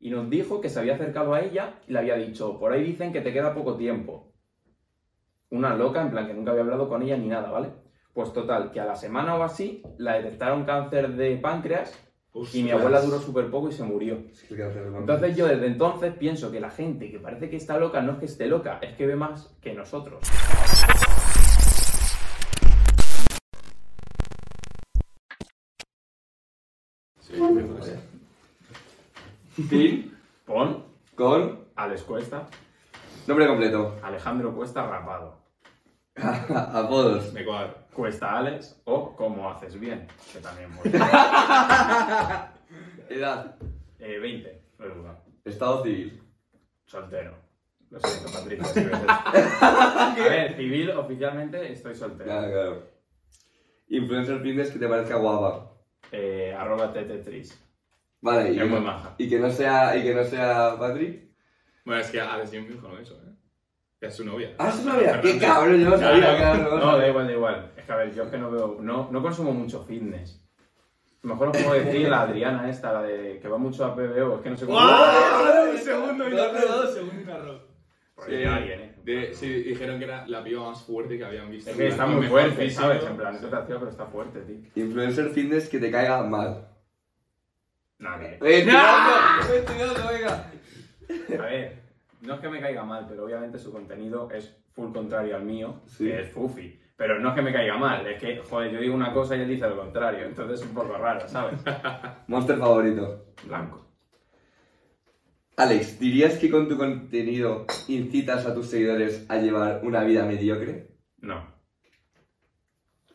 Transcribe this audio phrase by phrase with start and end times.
[0.00, 2.84] y nos dijo que se había acercado a ella y le había dicho, por ahí
[2.84, 4.32] dicen que te queda poco tiempo.
[5.50, 7.70] Una loca, en plan que nunca había hablado con ella ni nada, ¿vale?
[8.12, 11.96] Pues total, que a la semana o así la detectaron cáncer de páncreas
[12.52, 14.22] y mi abuela duró súper poco y se murió.
[14.32, 18.12] Sí, Entonces yo desde entonces pienso que la gente que parece que está loca no
[18.12, 20.20] es que esté loca, es que ve más que nosotros.
[27.20, 27.34] Sí,
[29.68, 30.84] Fin Pon
[31.16, 32.46] con Alex Cuesta,
[33.26, 33.98] nombre completo.
[34.02, 35.36] Alejandro Cuesta rapado.
[36.16, 37.32] Apodos.
[37.32, 37.74] Me cuadra.
[37.92, 40.90] Cuesta Alex o Cómo haces bien, que también voy.
[43.08, 43.56] Edad.
[43.98, 45.16] Eh, 20, no.
[45.44, 46.22] Estado civil.
[46.84, 47.34] Soltero.
[47.90, 48.66] Lo siento, Patricia.
[48.66, 48.80] si.
[48.80, 52.24] A ver, civil, oficialmente estoy soltero.
[52.24, 52.86] Claro, claro.
[53.88, 55.72] Influencer fitness que te parezca guapa.
[56.12, 57.67] Eh, arroba tetetris.
[58.20, 59.14] Vale, y, Es muy maja.
[59.18, 61.28] y que no sea, y que no sea Patrick.
[61.84, 63.32] Bueno, es que Alex Jim dijo eso, ¿eh?
[64.00, 64.54] Que es su novia.
[64.58, 65.20] Ah, es tu novia.
[65.20, 66.80] Qué cabrón, yo no sabía, cabrón.
[66.80, 67.72] No, da igual, da igual.
[67.76, 70.44] Es que a ver, yo es que no veo, no, no consumo mucho fitness.
[71.22, 74.40] Mejor os puedo decir la Adriana esta, la de que va mucho a PBO, es
[74.42, 74.78] que no sé cómo...
[74.80, 75.64] ¡Ah!
[75.72, 77.68] Un segundo y No, no, narró, segundo y.
[78.14, 78.94] Por ahí alguien, eh.
[79.04, 81.70] De- sí, dijeron que era la piba más fuerte que habían visto.
[81.70, 82.82] Es que está Con muy fuerte, físico.
[82.82, 83.04] ¿sabes?
[83.04, 84.84] En plan, eso te hacía, pero está fuerte, tío.
[84.84, 86.67] Influencer fitness que te caiga mal.
[88.00, 89.52] ¡Eh, tirando!
[89.54, 90.50] ¡Eh, tirando, venga!
[91.42, 91.82] A ver,
[92.20, 95.80] no es que me caiga mal, pero obviamente su contenido es full contrario al mío,
[95.86, 96.04] Sí.
[96.06, 96.78] que es Fufi.
[96.96, 99.40] Pero no es que me caiga mal, es que, joder, yo digo una cosa y
[99.40, 101.60] él dice lo contrario, entonces es un poco raro, ¿sabes?
[102.28, 103.26] Monster favorito.
[103.44, 103.84] Blanco.
[105.56, 110.88] Alex, ¿dirías que con tu contenido incitas a tus seguidores a llevar una vida mediocre?
[111.20, 111.52] No.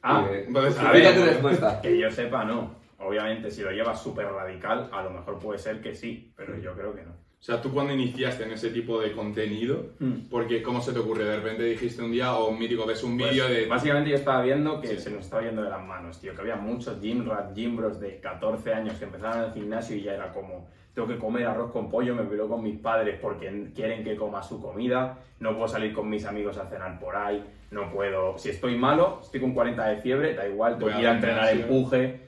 [0.01, 1.81] Ah, Eh, entonces, a ver, tu respuesta.
[1.81, 2.82] que yo sepa, no.
[3.05, 6.73] Obviamente, si lo llevas súper radical, a lo mejor puede ser que sí, pero yo
[6.73, 7.11] creo que no.
[7.11, 9.87] O sea, tú cuando iniciaste en ese tipo de contenido,
[10.29, 11.25] porque ¿cómo se te ocurrió?
[11.25, 13.65] De repente dijiste un día, o un mítico, ves un Pues, vídeo de...
[13.65, 14.97] Básicamente yo estaba viendo que Sí.
[14.99, 16.33] se nos estaba yendo de las manos, tío.
[16.33, 19.97] Que había muchos gym rat, gym bros de 14 años que empezaron en el gimnasio
[19.97, 23.19] y ya era como, tengo que comer arroz con pollo, me peleo con mis padres
[23.21, 27.13] porque quieren que coma su comida, no puedo salir con mis amigos a cenar por
[27.13, 28.37] ahí, no puedo...
[28.37, 31.49] Si estoy malo, estoy con 40 de fiebre, da igual, tengo que ir a entrenar
[31.51, 32.21] empuje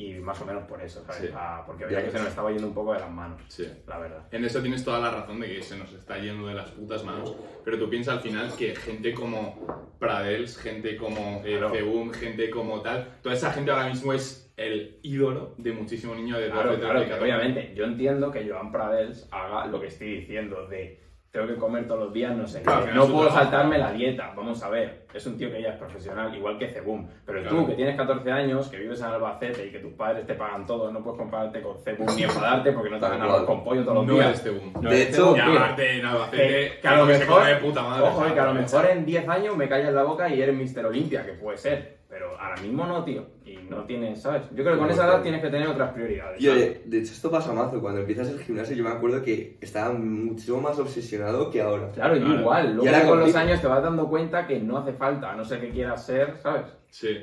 [0.00, 1.22] y más o menos por eso, ¿sabes?
[1.22, 1.28] Sí.
[1.34, 2.04] Ah, porque veía Ya.
[2.06, 3.66] que se nos estaba yendo un poco de las manos, Sí.
[3.86, 4.26] la verdad.
[4.30, 7.04] En eso tienes toda la razón de que se nos está yendo de las putas
[7.04, 7.34] manos,
[7.64, 12.12] pero tú piensas al final que gente como Pradels, gente como eh, Claro.
[12.12, 16.50] Gente como tal, toda esa gente ahora mismo es el ídolo de muchísimo niño de
[16.50, 17.32] Claro, 12, claro, 13, que 14.
[17.34, 21.86] obviamente yo entiendo que Joan Pradels haga lo que estoy diciendo de tengo que comer
[21.86, 22.88] todos los días, no sé Claro, qué.
[22.90, 23.38] que No puedo trabajo.
[23.44, 25.06] saltarme la dieta, vamos a ver.
[25.14, 27.06] Es un tío que ya es profesional, igual que Cebum.
[27.24, 27.56] Pero Claro.
[27.58, 30.66] tú, que tienes 14 años, que vives en Albacete y que tus padres te pagan
[30.66, 33.82] todo, no puedes compararte con Cebum ni enfadarte porque no te hagan arroz con pollo
[33.82, 34.26] todos los No días.
[34.26, 34.72] eres Cebum.
[34.82, 35.60] No De eres hecho, Cebum, Y tío.
[35.60, 38.02] aparte en Albacete, Que- que a lo se mejor- come de puta madre.
[38.08, 38.32] Ojo, ¿sabes?
[38.32, 40.86] que a lo mejor en 10 años me callas la boca y eres Mr.
[40.86, 41.99] Olimpia, que puede ser.
[42.10, 43.24] Pero ahora mismo no, tío.
[43.46, 44.42] Y no tienes, ¿sabes?
[44.50, 45.12] Yo creo que con No, esa claro.
[45.14, 46.42] edad tienes que tener otras prioridades.
[46.42, 49.56] Y oye, de hecho esto pasa mazo, cuando empiezas el gimnasio yo me acuerdo que
[49.60, 51.92] estaba muchísimo más obsesionado que ahora.
[51.92, 52.40] Claro, yo Claro.
[52.40, 52.70] igual.
[52.70, 55.36] Y Luego ahora con los años te vas dando cuenta que no hace falta, a
[55.36, 56.66] no ser que quieras ser, ¿sabes?
[56.90, 57.16] Sí.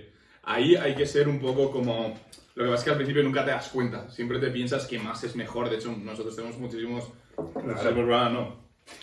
[0.44, 2.14] Ahí hay que ser un poco como...
[2.56, 4.10] Lo que pasa es que al principio nunca te das cuenta.
[4.10, 5.70] Siempre te piensas que más es mejor.
[5.70, 7.12] De hecho, nosotros tenemos muchísimos...
[7.36, 8.56] Programa no.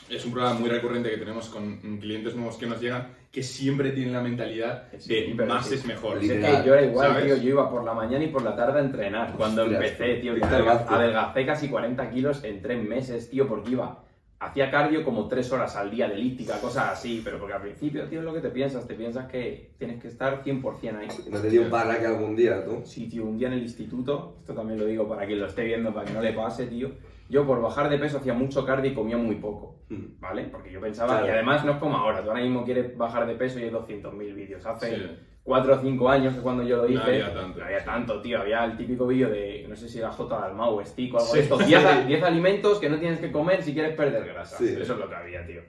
[0.09, 3.91] Es un programa muy recurrente que tenemos con clientes nuevos que nos llegan que siempre
[3.91, 5.75] tienen la mentalidad Sí, de pero más sí.
[5.75, 6.21] es mejor.
[6.21, 6.29] Que
[6.65, 7.25] yo era igual, ¿sabes?
[7.25, 7.37] tío.
[7.39, 9.33] Yo iba por la mañana y por la tarde a entrenar.
[9.37, 14.01] Cuando Ostras, empecé, tío, que adelgacé casi 40 kilos en tres meses, tío, porque iba.
[14.39, 18.05] Hacía cardio como tres horas al día de elíptica, cosas así, pero porque al principio,
[18.09, 21.09] tío, es lo que te piensas, te piensas que tienes que estar 100% ahí.
[21.31, 22.83] No te dio un parraque algún día, tú.
[22.85, 25.65] Sí, tío, un día en el instituto, esto también lo digo para quien lo esté
[25.65, 26.91] viendo, para que no le pase, tío.
[27.29, 30.21] Yo por bajar de peso hacía mucho cardio y comía muy poco, Mm.
[30.21, 30.45] ¿vale?
[30.45, 31.27] Porque yo pensaba, Claro.
[31.27, 33.71] y además no es como ahora, tú ahora mismo quieres bajar de peso y hay
[33.71, 34.65] 200.000 vídeos.
[34.67, 35.03] Hace Sí.
[35.43, 37.59] 4 o 5 años que cuando yo lo hice, No había tanto.
[37.59, 38.41] no había tanto, tío.
[38.41, 40.39] Había el típico vídeo de, no sé si era J.
[40.39, 41.37] Dalmau o Stick o algo Sí.
[41.39, 41.59] de esto.
[41.59, 44.57] 10, a- 10 alimentos que no tienes que comer si quieres perder grasa.
[44.59, 44.69] Sí.
[44.79, 45.61] Eso es lo que había, tío.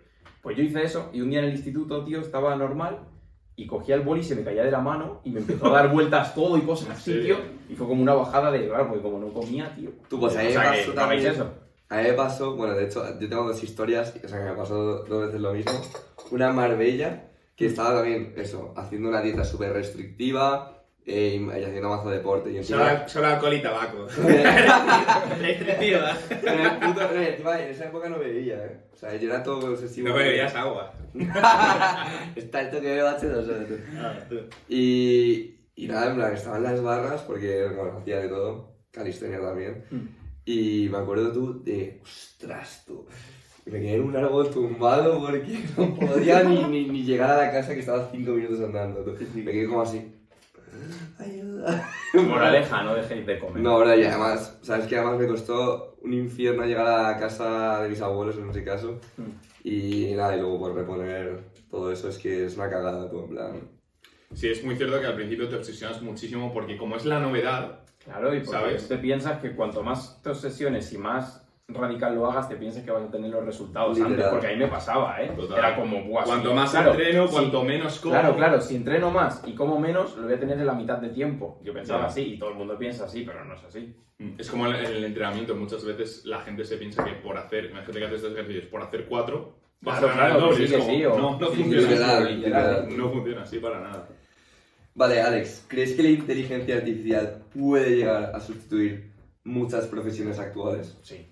[0.41, 2.99] Pues yo hice eso y un día en el instituto, tío, estaba normal
[3.57, 5.69] y cogía el boli y se me caía de la mano y me empezó a
[5.71, 7.19] dar vueltas todo y cosas así, Sí.
[7.21, 7.37] tío.
[7.69, 9.91] Y fue como una bajada de claro, porque como no comía, tío.
[10.09, 11.25] Tú, pues a mí o me pasó también.
[11.25, 11.47] eso.
[11.89, 14.55] A mí me pasó, bueno, de hecho, yo tengo dos historias, o sea, que me
[14.55, 15.71] pasó dos veces lo mismo.
[16.31, 20.74] Una en Marbella, que estaba también, eso, haciendo una dieta súper restrictiva
[21.07, 22.51] eh, haciendo mazo deporte.
[22.51, 24.07] Y encima, solo alcohol y tabaco.
[24.17, 24.39] En,
[26.59, 28.79] el puto, no, y encima en esa época no bebía, ¿eh?
[28.91, 30.09] O sea, yo era todo obsesivo.
[30.09, 30.93] No bebías agua.
[32.35, 33.53] Está de bache, no sé.
[33.65, 33.75] tú.
[33.97, 34.35] Ah, tú.
[34.67, 39.85] Y, y nada, en plan, estaban las barras, porque bueno, hacía de todo, calistenia también.
[39.91, 40.07] Mm.
[40.45, 43.05] Y me acuerdo tú de, ostras, tú.
[43.65, 47.51] Me quedé en un árbol tumbado porque no podía ni, ni, ni llegar a la
[47.51, 49.01] casa que estaba cinco minutos andando.
[49.03, 49.15] tú.
[49.35, 50.14] Me quedé como así.
[52.13, 53.61] Moraleja, no dejéis de comer.
[53.61, 57.81] No, ahora y además, ¿sabes que Además me costó un infierno llegar a la casa
[57.81, 58.99] de mis abuelos en ese caso.
[59.17, 59.67] Mm.
[59.67, 61.39] Y nada, y luego por reponer
[61.69, 63.69] todo eso es que es una cagada, tú, en plan.
[64.33, 67.85] Sí, es muy cierto que al principio te obsesionas muchísimo porque como es la novedad,
[68.05, 68.87] Claro, y porque ¿Sabes?
[68.87, 72.91] te piensas que cuanto más te obsesiones y más radical lo hagas, te piensas que
[72.91, 74.13] vas a tener los resultados Literal.
[74.13, 75.31] antes, porque ahí me pasaba, ¿eh?
[75.35, 75.57] Total.
[75.57, 78.13] Era como, buah, cuanto sí, más claro, entreno, sí, cuanto menos como.
[78.13, 80.99] Claro, claro, si entreno más y como menos, lo voy a tener en la mitad
[80.99, 81.59] de tiempo.
[81.63, 83.95] Yo pensaba así y todo el mundo piensa así, pero no es así.
[84.19, 87.65] Mm, Es como en el entrenamiento, muchas veces la gente se piensa que por hacer,
[87.65, 90.55] imagínate que haces estos ejercicios, por hacer cuatro, vas Claro, a ganar el doble.
[90.57, 92.35] sí Es que como, sí, o- no, no sí, funciona literal, así.
[92.35, 92.97] literal.
[92.97, 94.07] No funciona así para nada.
[94.93, 99.11] Vale, Alex, ¿crees que la inteligencia artificial puede llegar a sustituir
[99.43, 100.97] muchas profesiones actuales?
[101.03, 101.27] Sí,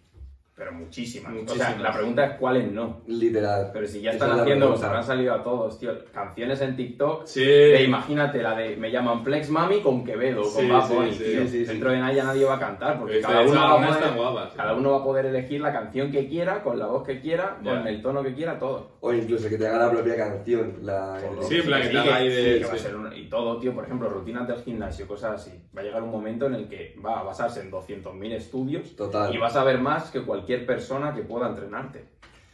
[0.56, 1.32] pero muchísimas.
[1.32, 1.68] O Muchísimas.
[1.74, 3.02] sea, la pregunta es cuáles no.
[3.08, 3.72] Literal.
[3.74, 4.80] Pero si ya Esa están es la haciendo, pregunta.
[4.82, 7.26] se habrán salido a todos, tío, canciones en TikTok.
[7.26, 7.44] Sí.
[7.44, 11.14] De, imagínate la de me llaman Flex Mami con Quevedo, Sí, con Bad sí, Bunny,
[11.14, 11.42] sí, tío.
[11.42, 11.66] sí, sí.
[11.66, 14.52] Dentro de nada ya nadie va a cantar, porque cada uno, va a poder, guapas,
[14.52, 14.58] sí.
[14.58, 17.58] cada uno va a poder elegir la canción que quiera, con la voz que quiera,
[17.64, 18.92] con el tono que quiera, todo.
[19.02, 20.76] O incluso que te haga la propia canción.
[20.84, 21.20] La...
[21.50, 22.84] Sí, plan, que te haga ahí de- sí, que va a sí.
[22.84, 25.52] ser un- y todo, tío, por ejemplo, rutinas del gimnasio, cosas así.
[25.76, 29.34] Va a llegar un momento en el que va a basarse en 200.000 estudios Total.
[29.34, 32.06] y vas a ver más que cualquier persona que pueda entrenarte.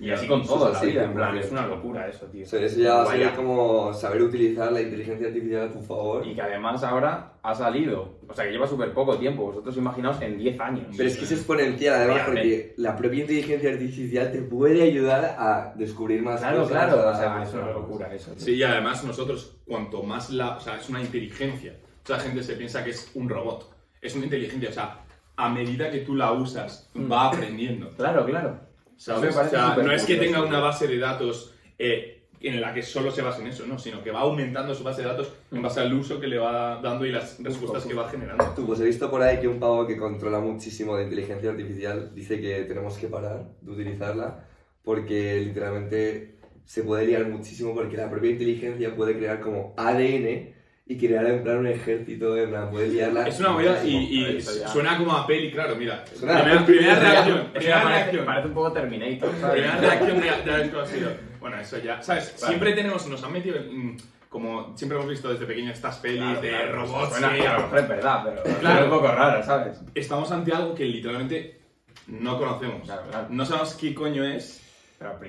[0.01, 1.39] Y así con todo la así, vida, en plan, 100%.
[1.41, 2.45] es una locura eso, tío.
[2.45, 3.35] O sea, eso ya va a ser Vaya.
[3.35, 6.25] como saber utilizar la inteligencia artificial a tu favor.
[6.25, 10.21] Y que además ahora ha salido, o sea que lleva súper poco tiempo, vosotros imaginaos
[10.21, 10.85] en 10 años.
[10.95, 15.73] Pero es que es exponencial, además, porque la propia inteligencia artificial te puede ayudar a
[15.75, 16.71] descubrir más Claro, cosas.
[16.71, 18.31] claro, a- o sea, es una locura eso.
[18.31, 18.39] tío.
[18.45, 20.55] Sí, y además nosotros, cuanto más la.
[20.55, 21.73] O sea, es una inteligencia.
[22.07, 23.69] Mucha gente se piensa que es un robot.
[24.01, 24.99] Es una inteligencia, o sea,
[25.45, 27.11] a medida que tú la usas, Mm.
[27.11, 27.89] va aprendiendo.
[27.95, 28.59] Claro, claro.
[28.97, 29.35] ¿Sabes?
[29.35, 33.11] O sea, no es que tenga una base de datos eh, en la que solo
[33.11, 35.79] se basa en eso, no, sino que va aumentando su base de datos en base
[35.79, 38.43] al uso que le va dando y las respuestas que va generando.
[38.55, 42.11] Tú, pues he visto por ahí que un pavo que controla muchísimo de inteligencia artificial
[42.13, 44.45] dice que tenemos que parar de utilizarla
[44.83, 50.53] porque literalmente se puede liar muchísimo porque la propia inteligencia puede crear como ADN
[50.91, 53.27] y crear en plan un ejército, en plan, puede liarla.
[53.27, 56.03] Es una movida y, y suena como a peli, claro, mira.
[56.15, 58.25] Suena primera, primera reacción, primera parece, reacción.
[58.25, 59.53] parece un poco Terminator, ¿sabes?
[59.61, 61.11] Primera reacción de, de haber conocido.
[61.39, 62.29] Bueno, eso ya, ¿sabes?
[62.29, 62.47] Claro.
[62.47, 63.97] Siempre tenemos, nos han metido, en-
[64.29, 67.09] como siempre hemos visto desde pequeños estas pelis Claro, de claro, robots.
[67.11, 68.59] Suena, que- que a lo mejor es verdad, pero Claro.
[68.59, 68.79] claro.
[68.79, 69.79] es un poco raro, ¿sabes?
[69.93, 71.59] Estamos ante algo que literalmente
[72.07, 72.81] no conocemos.
[72.85, 73.27] Claro, claro.
[73.29, 74.59] No sabemos qué coño es,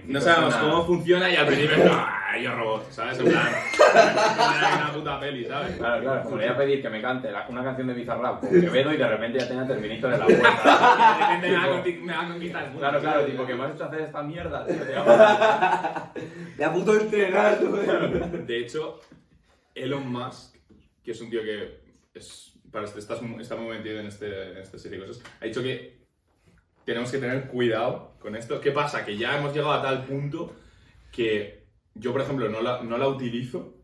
[0.07, 2.91] no sabemos cómo funciona y al principio, ¡ah, yo robot!
[2.91, 3.19] ¿Sabes?
[3.21, 3.47] En plan,
[3.93, 5.77] una, una puta peli, ¿sabes?
[5.77, 8.41] Claro, claro, como le voy a pedir que me cante la- una canción de Bizarrap
[8.41, 11.41] con Quevedo y de repente ya tenga Terminator en la Y puerta.
[11.41, 12.81] de repente me va a Tipo, conti- me va a conquistar el mundo.
[12.81, 14.77] Claro, claro, tipo que me has hecho hacer esta mierda, tío.
[14.83, 16.13] te amo.
[16.59, 18.43] Me ha puto entrenar, tú, eh.
[18.47, 19.01] De hecho,
[19.75, 20.57] Elon Musk,
[21.05, 21.81] que es un tío que
[22.15, 25.23] es, para este, estás mu- está muy metido en, este, en esta serie de cosas,
[25.41, 26.01] ha dicho que
[26.85, 28.61] tenemos que tener cuidado con esto.
[28.61, 29.05] ¿Qué pasa?
[29.05, 30.53] Que ya hemos llegado a tal punto
[31.11, 31.65] que
[31.95, 33.75] yo, por ejemplo, no la, no la utilizo.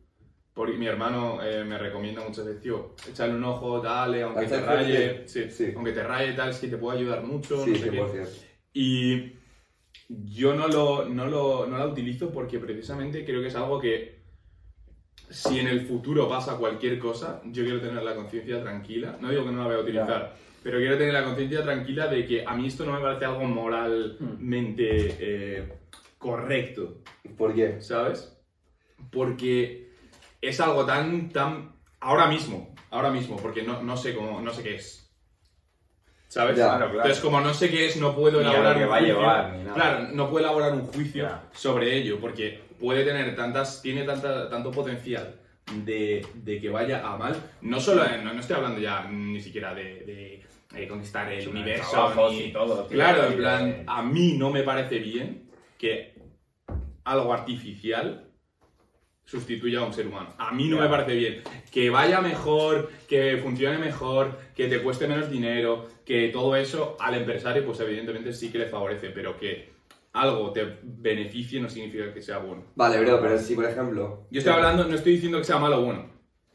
[0.55, 4.59] Porque mi hermano eh, me recomienda muchas veces, tío, échale un ojo, dale, aunque te
[4.63, 5.29] raye, ChatGPT.
[5.29, 5.73] sí, Sí.
[5.77, 8.01] aunque te raye tal, es que te puede ayudar mucho, Sí, no sé qué.
[8.01, 8.29] 100%.
[8.73, 9.33] Y
[10.09, 14.17] yo no, lo, no, lo, no la utilizo porque precisamente creo que es algo que
[15.29, 19.19] si en el futuro pasa cualquier cosa, yo quiero tener la conciencia tranquila.
[19.21, 22.27] No digo que no la voy a utilizar, pero quiero tener la conciencia tranquila de
[22.27, 25.73] que a mí esto no me parece algo moralmente eh,
[26.19, 27.03] correcto,
[27.39, 27.81] ¿Por qué?
[27.81, 28.37] ¿sabes?
[29.13, 29.93] Porque
[30.43, 31.73] es algo tan, tan...
[32.01, 35.09] Ahora mismo, ahora mismo, porque no, no sé cómo, no sé qué es.
[36.27, 36.57] ¿Sabes?
[36.57, 36.65] Ya.
[36.65, 36.97] Claro, claro.
[36.97, 39.19] Entonces, como no sé qué es, no puedo elaborar un va a juicio.
[39.21, 39.75] llevar, ni nada.
[39.75, 41.45] Claro, no puedo elaborar un juicio Ya.
[41.53, 45.37] sobre ello, porque puede tener tantas, tiene tanta, tanto potencial
[45.85, 47.37] de, de que vaya a mal.
[47.63, 50.36] No solo, en- no, no estoy hablando ya ni siquiera de, de,
[50.77, 52.13] eh, conquistar el universo.
[52.31, 56.15] ni- y todo, tío, claro, en plan, de- a mí no me parece bien que
[57.05, 58.23] algo artificial
[59.25, 60.29] sustituya a un ser humano.
[60.39, 61.43] A mí no me parece bien.
[61.73, 67.15] Que vaya mejor, que funcione mejor, que te cueste menos dinero, que todo eso al
[67.17, 69.75] empresario pues evidentemente sí que le favorece, pero que
[70.13, 72.63] algo te beneficie no significa que sea bueno.
[72.77, 74.27] Vale, bro, pero si por ejemplo.
[74.31, 76.07] Yo estoy hablando, no estoy diciendo que sea malo o bueno,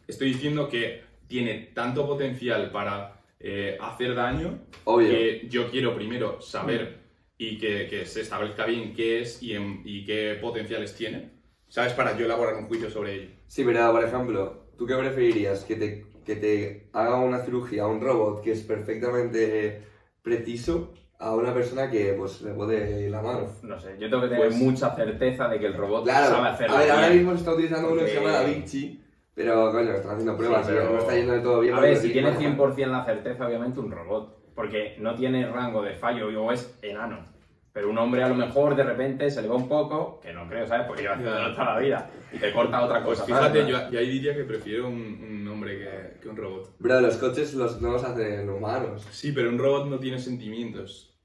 [0.08, 5.10] estoy diciendo que tiene tanto potencial para eh, hacer daño Obvio.
[5.10, 7.00] que yo quiero primero saber
[7.38, 11.32] y que, que se establezca bien qué es y, en- y qué potenciales tiene,
[11.68, 11.94] ¿sabes?
[11.94, 13.30] Para yo elaborar un juicio sobre ello.
[13.48, 15.64] Sí, pero por ejemplo, ¿tú qué preferirías?
[15.64, 19.82] ¿Que te, que te haga una cirugía un robot que es perfectamente
[20.22, 23.48] preciso a una persona que pues le puede la mano.
[23.64, 26.50] No sé, yo tengo que tener Pues- mucha certeza de que el robot Claro, sabe
[26.50, 26.76] hacerlo.
[26.76, 29.01] a ver, ahora mismo se está utilizando uno que se llama Da Vinci,
[29.36, 31.74] pero coño, están haciendo pruebas Sí, y pero- no está yendo de todo bien.
[31.76, 32.78] A ver, si tienes tiene que manejar.
[32.78, 34.38] 100% la certeza, obviamente un robot.
[34.56, 37.30] Porque no tiene rango de fallo o es enano.
[37.74, 40.46] Pero un hombre a lo mejor de repente se le va un poco, que no
[40.50, 40.86] creo, ¿sabes?
[40.88, 42.10] Porque lleva haciendo toda la vida.
[42.34, 43.26] Y te corta otra Pues cosa.
[43.34, 43.68] fíjate, ¿sabes?
[43.68, 46.76] yo, yo ahí diría que prefiero un, un hombre que, que un robot.
[46.80, 49.08] Bro, los coches los, no los hacen humanos.
[49.12, 51.18] Sí, pero un robot no tiene sentimientos.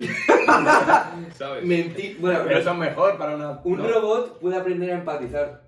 [1.34, 1.64] ¿Sabes?
[1.64, 2.18] Mentir.
[2.20, 3.60] Bueno, Pero eso es mejor para una.
[3.64, 3.88] un ¿no?
[3.88, 5.65] robot puede aprender a empatizar.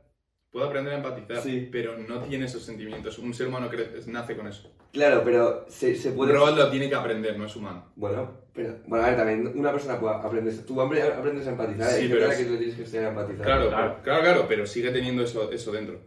[0.51, 1.69] Puede aprender a empatizar, Sí.
[1.71, 3.19] pero no tiene esos sentimientos.
[3.19, 4.73] Un ser humano crece, nace con eso.
[4.93, 6.33] Claro, pero se, se Un puede.
[6.33, 7.93] robot lo tiene que aprender, no es humano.
[7.97, 8.77] Bueno, pero.
[8.87, 10.55] Bueno, a ver, también una persona puede aprender.
[10.67, 11.91] Tú hombre, aprendes a empatizar.
[11.91, 13.45] Sí, Sí, pero es- que tú tienes que enseñar a empatizar.
[13.45, 13.91] Claro, Claro.
[13.93, 16.01] Pero, claro, claro, pero sigue teniendo eso, eso dentro.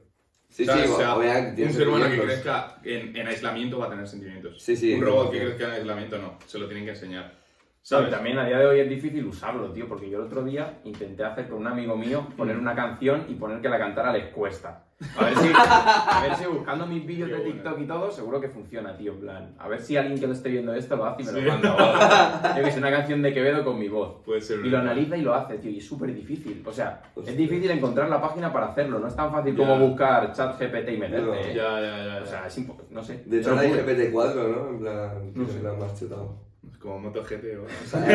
[0.49, 0.85] Sí, ¿Sabes?
[0.87, 4.05] sí, o sea, obviamente un ser humano que crezca en, en aislamiento va a tener
[4.07, 4.61] sentimientos.
[4.61, 5.45] Sí, sí, Un robot que 100%.
[5.45, 7.40] crezca en aislamiento no, se lo tienen que enseñar.
[7.83, 8.11] ¿Sabes?
[8.11, 11.23] También a día de hoy es difícil usarlo, tío, porque yo el otro día intenté
[11.23, 14.83] hacer con un amigo mío poner una canción y poner que la cantara les cuesta.
[15.17, 17.51] A ver si, a ver si buscando mis vídeos de bueno.
[17.53, 19.55] TikTok y todo, seguro que funciona, tío, en plan.
[19.57, 21.41] A ver si alguien que lo esté viendo esto lo hace y me Sí.
[21.41, 22.53] lo manda.
[22.57, 24.21] Yo que sé, una canción de Quevedo con mi voz.
[24.23, 26.63] Puede ser Y lo analiza y lo hace, tío, y es súper difícil.
[26.67, 27.31] O sea, Hostia.
[27.31, 29.65] es difícil encontrar la página para hacerlo, no es tan fácil Ya.
[29.67, 31.25] como buscar chat GPT y meterte.
[31.25, 31.33] No.
[31.33, 31.53] ¿eh?
[31.55, 32.21] Ya, ya, ya.
[32.21, 33.23] O sea, es impo- no sé.
[33.25, 33.81] De hecho, hay juro.
[33.83, 34.69] GPT-4, ¿no?
[34.69, 35.53] En plan, No sé.
[35.53, 36.50] se lo han más chetado.
[36.79, 37.63] Como MotoGT o...
[37.63, 38.05] O sea,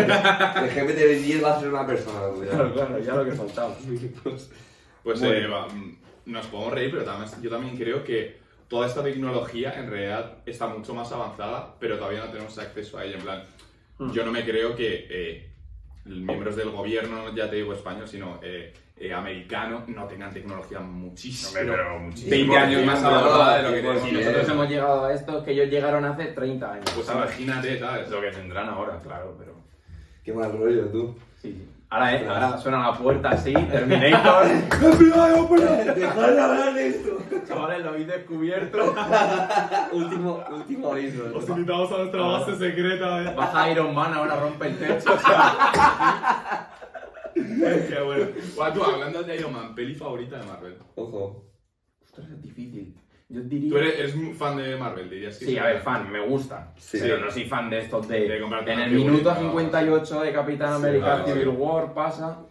[0.65, 2.75] el GPT-10 va a ser una persona, Claro, cuidado.
[2.75, 3.75] claro, ya lo que faltaba.
[5.03, 8.38] Pues eh, va, mm, nos podemos reír, pero también, yo también creo que
[8.69, 13.05] toda esta tecnología en realidad está mucho más avanzada, pero todavía no tenemos acceso a
[13.05, 13.17] ella.
[13.17, 13.43] En plan,
[13.99, 14.12] Hmm.
[14.12, 15.50] yo no me creo que eh,
[16.05, 21.61] miembros del gobierno, ya te digo español, sino eh, eh, americano, no tengan tecnología muchísimo.
[21.61, 22.31] Hombre, pero muchísimo.
[22.31, 25.45] 20 años más avanzada de lo que tenemos Si nosotros hemos llegado a esto, es
[25.45, 26.91] que ellos llegaron hace 30 años.
[26.95, 28.05] Pues imagínate, ¿sabes?
[28.05, 29.55] Es lo que tendrán ahora, claro, pero.
[30.25, 31.15] Qué mal rollo, tú.
[31.41, 31.69] Sí, sí.
[31.88, 34.47] Ahora, eh, ahora suena la puerta así, Terminator.
[35.95, 37.19] Dejad de hablar de esto.
[37.47, 38.95] Chavales, lo habéis descubierto.
[39.93, 41.31] último, último aviso.
[41.49, 43.23] invitamos a nuestra base secreta.
[43.23, 43.35] ¿eh?
[43.37, 45.15] Baja Iron Man, ahora rompe el techo.
[45.15, 46.71] O sea,
[47.88, 48.26] Qué bueno.
[48.55, 50.76] Guau, tú, hablando de Iron Man, peli favorita de Marvel.
[50.95, 51.45] Ojo.
[52.02, 52.95] ostras, es difícil.
[53.28, 53.71] Yo diría.
[53.71, 56.73] ¿Tú eres, fan de Marvel, dirías que Sí, a ver, fan, me gusta.
[56.78, 56.99] Sí.
[57.00, 58.21] Pero no soy fan de estos de.
[58.21, 61.49] De en el minuto figurita, 58 de Capitán Sí, América Civil.
[61.49, 62.47] War pasa.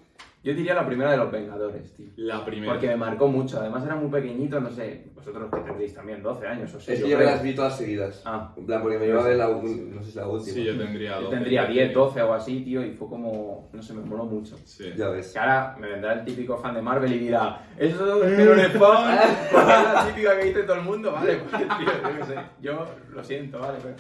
[0.46, 2.06] Yo diría la primera de los Vengadores, tío.
[2.18, 2.72] La primera.
[2.74, 3.60] Porque me marcó mucho.
[3.60, 5.08] Además era muy pequeñito, no sé.
[5.16, 7.00] Vosotros que tendréis también 12 años o 6.
[7.00, 8.22] Es que yo me las vi todas seguidas.
[8.26, 8.54] Ah.
[8.56, 10.54] En plan, porque me iba a ver la, un- no sé si la última.
[10.54, 11.36] Sí, yo tendría Yo 12.
[11.36, 13.70] tendría yo 10, 12 o así, tío, y fue como.
[13.74, 14.56] No sé, me moló mucho.
[14.66, 14.94] Sí.
[14.96, 15.34] Ya ves.
[15.34, 18.52] Que ahora me vendrá el típico fan de Marvel y dirá, eso es que no
[18.54, 19.20] eres fan,
[19.52, 22.36] porque es la típica que dice todo el mundo, vale, pues tío, yo qué sé,
[22.62, 23.96] yo lo siento, vale, pero...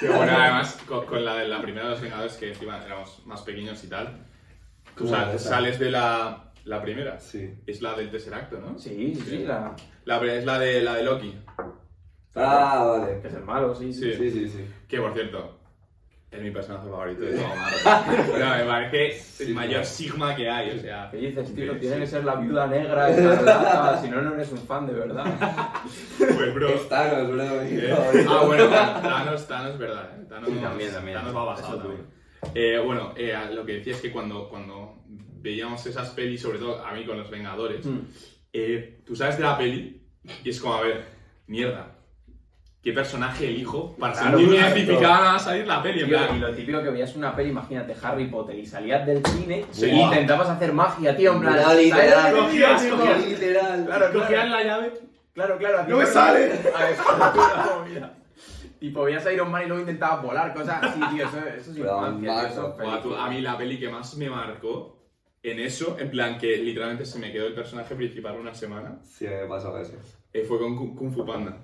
[0.00, 3.20] Qué bueno, además, con, con la de la primera de los Vengadores, que encima éramos
[3.26, 4.08] más pequeños y tal.
[4.96, 5.48] Tú ¿Cómo sal- era esa?
[5.48, 7.18] sales de la, la primera.
[7.20, 7.54] Sí.
[7.66, 8.78] Es la del tercer acto, ¿no?
[8.78, 9.74] Sí, sí, sí, la...
[10.04, 11.34] La, es la de, la de Loki.
[12.34, 13.20] Ah, vale.
[13.20, 14.12] que es el malo, sí, sí.
[14.12, 14.16] Sí.
[14.16, 14.66] Sí, sí, sí.
[14.88, 15.58] Que, por cierto,
[16.30, 18.26] es mi personaje favorito de todo Marvel.
[18.30, 21.08] Bueno, me parece Sí, el mayor sigma que hay, o sea...
[21.10, 21.76] ¿Qué dices, tío?
[21.78, 22.00] Tiene sí.
[22.00, 25.26] que ser la viuda negra, escarlata, si no, no eres un fan de verdad.
[26.18, 26.68] Pues, bro...
[26.74, 27.62] Es Thanos, bro.
[27.62, 27.94] ¿Eh?
[28.28, 30.08] Ah, bueno, Thanos, Thanos, verdad.
[30.18, 30.24] ¿eh?
[30.28, 31.18] Thanos, Sí, también, también.
[31.18, 31.78] Thanos va basado.
[31.78, 32.06] También.
[32.54, 36.84] Eh, bueno, eh, lo que decía es que cuando, cuando veíamos esas pelis, sobre todo
[36.84, 37.98] a mí con los Vengadores, Mm.
[38.52, 40.02] eh, tú sabes de la peli
[40.44, 41.04] y es como, a ver,
[41.46, 41.88] mierda.
[42.82, 44.76] ¿Qué personaje elijo para Claro, sentirme claro.
[44.76, 46.00] identificada a salir la peli?
[46.00, 49.06] En Tío, y plan, lo típico que veías una peli, imagínate Harry Potter y salías
[49.06, 49.86] del cine Sí.
[49.86, 51.54] y intentabas hacer magia, tío, en plan.
[51.56, 52.34] No, ¿sabes literal.
[52.34, 52.96] Cogías, tío?
[52.96, 53.24] cogías.
[53.28, 53.86] Literal.
[53.86, 54.50] Claro, cogían claro.
[54.50, 54.92] la llave.
[55.32, 55.78] Claro, claro.
[55.78, 56.52] a ti ¡No me sale!
[56.74, 58.14] A eso, no, mira.
[58.82, 61.24] Tipo, veías a Iron Man y luego intentabas volar, cosas así, tío.
[61.24, 62.76] Eso, eso es infancia, tío, eso
[63.12, 64.98] es a mí la peli que más me marcó
[65.40, 69.24] en eso, en plan que literalmente se me quedó el personaje principal una semana, Sí,
[69.26, 69.92] me pasaba eso.
[70.32, 71.58] eh, fue con Kung Kung Fu Panda.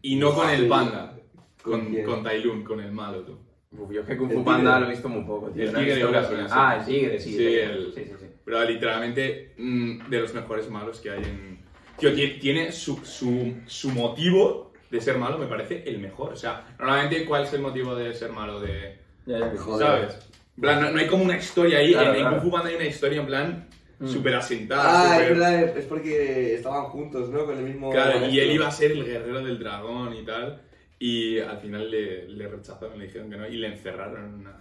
[0.00, 1.16] Y no con Ah, el panda,
[1.60, 2.04] ¿Con con, quién?
[2.06, 3.36] con Tai Lung, con el malo, tú.
[3.72, 5.64] Uf, yo es que Kung El Fu Panda lo he visto muy poco, tío.
[5.64, 6.48] El no he tigre visto de casi Brasil, nada.
[6.48, 6.54] sí.
[6.56, 7.32] Ah, el tigre, sí.
[7.36, 8.26] Sí, el- el- sí, sí, sí.
[8.44, 11.58] Pero literalmente mm, de los mejores malos que hay en...
[11.98, 16.32] Tío, tie- tiene su, su, su motivo de ser malo, me parece el mejor.
[16.32, 18.60] O sea, normalmente, ¿cuál es el motivo de ser malo?
[18.60, 19.52] De, Ya, ya.
[19.58, 19.86] Joder.
[19.86, 20.18] ¿Sabes?
[20.56, 21.92] En plan, no, no hay como una historia ahí.
[21.92, 22.30] Claro, en, claro.
[22.36, 23.66] Kung Fu Panda hay una historia en plan
[24.00, 24.08] Mm.
[24.08, 24.82] súper asentada.
[24.86, 27.44] Ah, es súper- verdad, es porque estaban juntos, ¿no?
[27.44, 27.90] Con el mismo.
[27.90, 30.60] Claro, y él iba a ser el guerrero del dragón y tal.
[30.98, 33.46] Y al final le, le rechazaron, le dijeron que no.
[33.46, 34.56] Y le encerraron en una,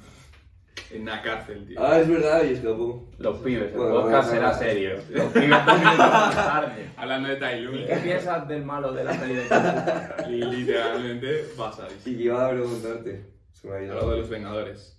[0.91, 1.79] en una cárcel, tío.
[1.83, 3.07] Ah, es verdad, y escapó.
[3.17, 4.71] Los pibes, el Bueno, podcast bueno, será bueno.
[4.71, 4.91] serio.
[5.09, 6.89] Los pibes más tarde.
[6.97, 9.75] Hablando de Tai Lung, ¿Y qué piensas del malo de la peli de Kung Fu
[9.75, 10.25] Panda?
[10.29, 11.27] literalmente
[11.57, 11.87] pasa.
[12.05, 13.25] Y que iba a preguntarte.
[13.51, 13.93] Se me ha ido.
[13.99, 14.95] Algo de los Vengadores.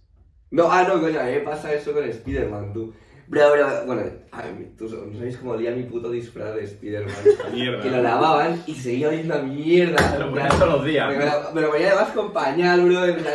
[0.53, 2.93] No, ah, no, coño, a mí me pasa eso con Spider-Man, tú.
[3.31, 7.15] Bro, bro, bueno, a mí, tú no sabéis cómo olía mi puto disfraz de Spider-Man.
[7.55, 7.81] Mierda.
[7.81, 10.19] que lo lavaban y seguía oliendo a mierda.
[10.19, 11.17] Lo ponías todos los días.
[11.17, 13.35] Me lo, me lo ponía además con pañal, bro, en plan,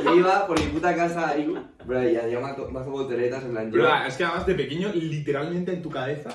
[0.00, 1.52] y me iba por mi puta casa ahí,
[1.84, 3.80] bro, y hacía mazo, volteretas, en plan, yo...
[3.80, 6.30] Bro, es que además de pequeño, literalmente en tu cabeza,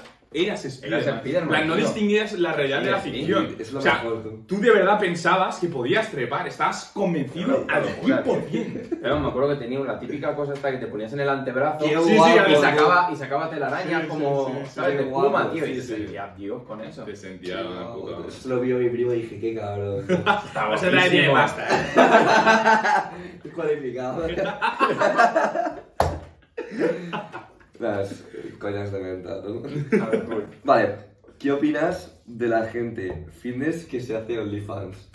[0.45, 1.49] eras Spiderman.
[1.49, 3.55] Plan, no distinguías la realidad de la Sí, ficción.
[3.59, 4.43] Es lo o sea, mejor, tú.
[4.47, 8.99] tú de verdad pensabas que podías trepar, estabas convencido Una al locura, 100%.
[9.01, 11.85] Pero me acuerdo que tenía la típica cosa esta que te ponías en el antebrazo
[11.85, 14.97] sí, guapo, sí, y sacaba, y sacaba telaraña Sí, como, sí, sí, ¿sabes?
[14.97, 15.65] De guapo, tío.
[15.65, 15.93] sí, y sí.
[15.93, 17.03] decía, Dios, con eso.
[17.03, 18.27] Te sentía una puta.
[18.27, 20.05] Eso lo vio mi primo y dije, qué cabrón.
[20.09, 21.33] Está Vas a traer de guapísimo.
[21.33, 23.11] pasta.
[23.43, 24.27] Descualificado.
[27.79, 28.25] Las
[28.59, 30.03] coñas de venta, ¿no?
[30.03, 30.43] A ver, tú.
[30.63, 30.95] Vale,
[31.37, 35.11] ¿qué opinas de la gente fitness que se hace OnlyFans?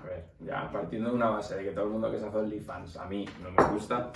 [0.00, 2.36] A ver, ya partiendo de una base de que todo el mundo que se hace
[2.36, 4.10] OnlyFans a mí no me gusta.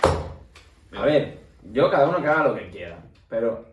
[0.93, 1.39] A ver,
[1.71, 3.71] yo cada uno que haga lo que quiera, pero.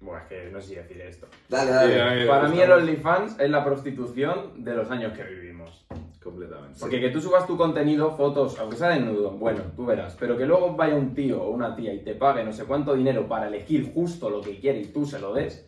[0.00, 1.26] Bueno, es que no sé si decir esto.
[1.48, 1.92] Dale, dale.
[1.92, 2.28] Sí, ver.
[2.28, 5.86] Para mí el OnlyFans es la prostitución de los años que vivimos.
[6.28, 6.78] Completamente.
[6.78, 10.14] Porque que tú subas tu contenido, fotos, aunque sea desnudo, bueno, tú verás.
[10.20, 12.94] Pero que luego vaya un tío o una tía y te pague no sé cuánto
[12.94, 15.66] dinero para elegir justo lo que quiere y tú se lo des,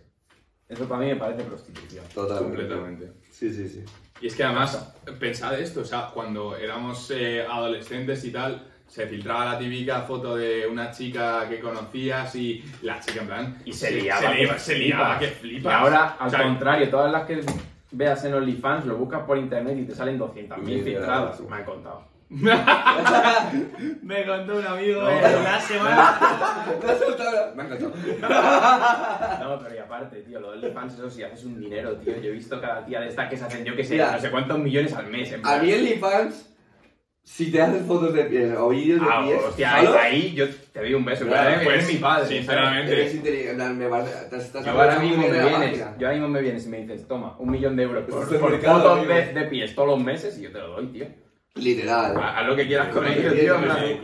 [0.69, 2.05] eso para mí me parece prostitución.
[2.14, 2.57] Totalmente.
[2.57, 3.12] Completamente.
[3.31, 3.85] Sí, sí, sí.
[4.21, 9.07] Y es que además, pensad esto, o sea, cuando éramos eh, adolescentes y tal, se
[9.07, 13.62] filtraba la típica foto de una chica que conocías y la chica en plan...
[13.64, 14.21] Y se liaba.
[14.21, 15.40] Se, que liaba, se liaba, que flipas.
[15.40, 15.73] flipas.
[15.73, 17.40] Y ahora, al O sea, contrario, todas las que
[17.92, 21.40] veas en OnlyFans lo buscas por internet y te salen 200.000 Mira, filtradas.
[21.40, 22.02] Me han contado.
[24.02, 26.18] Me contó un amigo No, en la semana...
[26.85, 27.92] Me ha soltado- Me ha encantado.
[29.42, 32.14] No, pero y aparte, tío, lo de OnlyFans, eso sí, haces un dinero, tío.
[32.18, 34.12] Yo he visto cada tía de estas que se hacen, yo que sé, Mira.
[34.12, 35.32] no sé cuántos millones al mes.
[35.32, 36.50] En A mí OnlyFans,
[37.32, 40.46] si te haces fotos de pies o vídeos de Ah, pies, hostia, ahí, ahí yo
[40.72, 41.25] te doy un beso.
[41.26, 42.26] Claro, Claro, pues, eres mi padre.
[42.28, 42.92] sinceramente.
[42.92, 46.68] Eres inteligente, me te Yo ahora mismo me vienes, yo ahora mismo me vienes y
[46.68, 50.02] me dices, toma, un millón de euros por, por fotos de, de pies todos los
[50.05, 51.07] meses y yo te lo doy, tío.
[51.55, 52.16] Literal.
[52.20, 53.59] Haz lo que quieras con Sí, ello, sí, tío.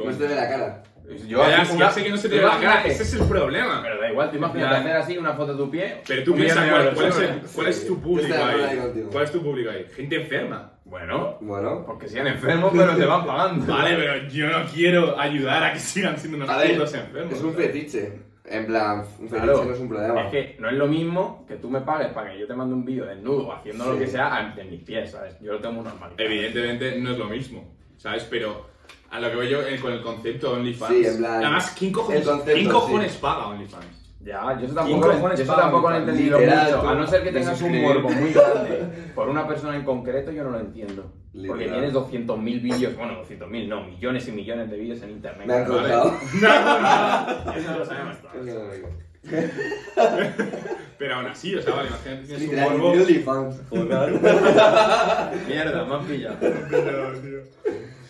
[0.04, 0.82] No se te ve la cara.
[1.28, 3.26] Yo Ya, una- ya sé que no se te ve la cara, ese es el
[3.28, 3.80] problema.
[3.82, 4.80] Pero da igual, tú imagínate Ya.
[4.80, 5.96] hacer así una foto de tu pie.
[6.06, 8.80] Pero tú piensas, ¿cuál, cuál es, cuál es tu público ahí.
[9.10, 9.84] ¿Cuál es tu público ahí?
[9.94, 10.72] Gente enferma.
[10.88, 11.84] Bueno, Bueno.
[11.84, 13.66] porque sean enfermos, pero te van pagando.
[13.72, 17.32] Vale, pero yo no quiero ayudar a que sigan siendo unos A ver, putos enfermos.
[17.34, 17.66] es un ¿sabes?
[17.66, 18.12] fetiche.
[18.44, 19.64] En plan, un fetiche Claro.
[19.64, 20.22] no es un problema.
[20.22, 22.74] Es que no es lo mismo que tú me pagues para que yo te mande
[22.74, 25.36] un vídeo desnudo haciendo lo que sea de mis pies, ¿sabes?
[25.40, 26.12] Yo lo tengo muy normal.
[26.16, 27.64] Evidentemente no es lo mismo,
[27.96, 28.22] ¿sabes?
[28.30, 28.68] Pero
[29.10, 30.94] a lo que voy yo eh, con el concepto de OnlyFans.
[30.94, 33.18] Sí, en plan, Además, ¿quién cojones, el concepto, ¿quién cojones sí.
[33.20, 34.05] paga OnlyFans?
[34.26, 36.88] Ya, yo eso ¿Quién tampoco, cojones yo eso tampoco lo he entendido mucho.
[36.88, 38.82] A no ser que tengas un morbo muy grande
[39.14, 41.12] por una persona en concreto, yo no lo entiendo.
[41.46, 45.46] Porque tienes 200.000 vídeos, bueno, 200.000 no, millones y millones de vídeos en internet.
[45.46, 46.12] Me han contado.
[47.56, 49.06] Eso lo sabemos lo.
[50.98, 52.94] Pero aún así, o sea, vale, imagínate que tienes un morbo.
[55.46, 56.36] Mierda, me han pillado.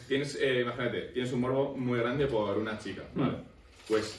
[0.09, 3.35] Tienes, eh, imagínate, tienes un morbo muy grande por una chica, ¿vale?
[3.87, 4.19] Pues,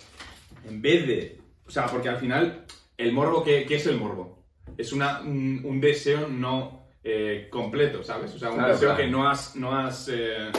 [0.68, 1.47] en vez de...
[1.68, 2.66] O sea, porque al final,
[2.98, 4.44] el morbo, ¿qué, qué es el morbo?
[4.78, 8.34] Es una, un, un deseo no eh, completo, ¿sabes?
[8.36, 9.04] O sea, un Claro, deseo claro.
[9.04, 9.56] que no has...
[9.56, 10.50] No has eh,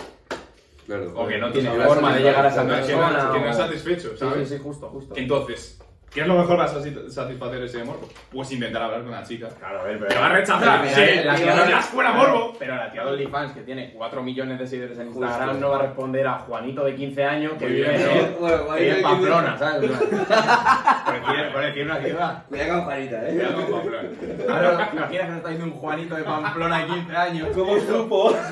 [0.86, 1.12] Claro.
[1.14, 3.30] O que no tiene forma de llegar a esa no- que no- persona.
[3.34, 4.48] que no es satisfecho, ¿sabes?
[4.48, 5.14] sí, sí, justo, justo.
[5.18, 5.78] Entonces,
[6.12, 8.08] ¿qué es lo mejor para sati- satisfacer ese morbo?
[8.32, 9.48] Pues intentar hablar con la chica.
[9.58, 10.08] Claro, a ver, pero...
[10.10, 10.80] ¡Te va a rechazar!
[10.82, 11.16] Pero ¡Sí!
[11.16, 12.52] la- la ¡Y tía no de- das fuera morbo!
[12.58, 15.60] Pero la tía de OnlyFans, que tiene 4 millones de seguidores en Instagram, Justo.
[15.60, 18.38] no va a responder a Juanito de 15 años que Muy vive bien, en, ¿no?
[18.38, 19.90] Bueno, que Juanito vive de en 15 Pamplona, ¿sabes?
[21.52, 22.42] Por decir, una ciudad.
[22.48, 23.64] Cuidado con Juanita, Cuidado eh.
[23.64, 24.08] con Pamplona.
[24.46, 27.48] Claro, ¿te imaginas que nos está diciendo un Juanito de Pamplona de 15 años?
[27.54, 28.32] ¿Cómo supo?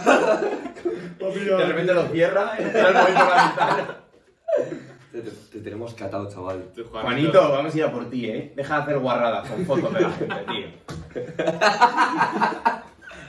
[1.18, 3.96] De repente lo cierra y está el en la ventana.
[5.16, 6.64] Te, te- te tenemos catado, chaval.
[6.90, 8.52] Juanito, vamos a ir a por ti, ¿eh?
[8.55, 10.66] Deja de hacer guarradas con fotos de la gente, tío.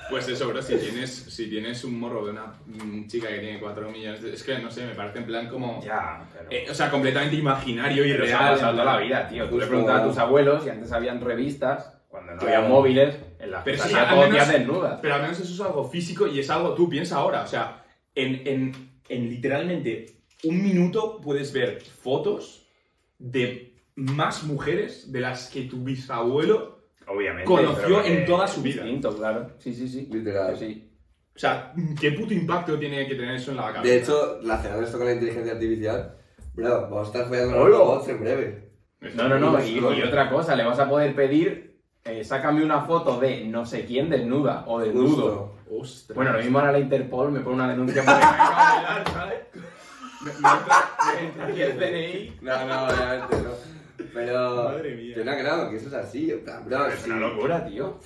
[0.10, 3.60] Pues eso, bro, si tienes, si tienes un morro de una mm, chica que tiene
[3.60, 5.84] 4 millones, de- es que no sé, me parece en plan como.
[5.84, 6.50] Ya, pero...
[6.50, 8.54] eh, o sea, completamente imaginario y Pero eso ha real.
[8.54, 9.43] pasado toda la vida, tío.
[9.50, 9.67] Tú le Justo.
[9.69, 12.56] preguntabas a tus abuelos y antes habían revistas, cuando no Claro.
[12.58, 15.00] había móviles, en las que Pero salía al todo menos- desnudas.
[15.02, 17.84] Pero al menos eso es algo físico y es algo, tú piensa ahora, o sea,
[18.15, 22.67] en, en, en literalmente un minuto puedes ver fotos
[23.17, 26.78] de más mujeres de las que tu bisabuelo.
[27.08, 27.45] Obviamente.
[27.45, 28.84] Conoció en toda su vida.
[28.84, 29.52] Distinto, claro.
[29.60, 30.08] Sí, sí, sí.
[30.12, 30.58] Literal.
[30.58, 30.88] Sí.
[31.36, 33.82] O sea, ¿qué puto impacto tiene que tener eso en la cabeza?
[33.84, 36.17] De hecho, relacionado esto con la inteligencia artificial,
[36.54, 38.71] bro, vamos a estar follando los robots en breve.
[39.15, 39.63] No, no, no.
[39.63, 43.65] Y, y otra cosa, le vas a poder pedir, eh, sácame una foto de no
[43.65, 45.08] sé quién desnuda o desnudo.
[45.08, 45.58] Justo.
[45.69, 46.15] Ostras.
[46.15, 49.39] Bueno, lo mismo ahora la Interpol me pone una denuncia por bailar, ¿sabes?
[50.21, 52.38] Me, me entra, me entra aquí el CNI.
[52.41, 53.51] No, no, obviamente no.
[54.13, 54.56] Pero.
[54.65, 55.15] Madre mía.
[55.15, 56.34] Que no, claro, que eso es así.
[56.65, 57.10] bro, Es sí.
[57.12, 57.99] una locura, tío.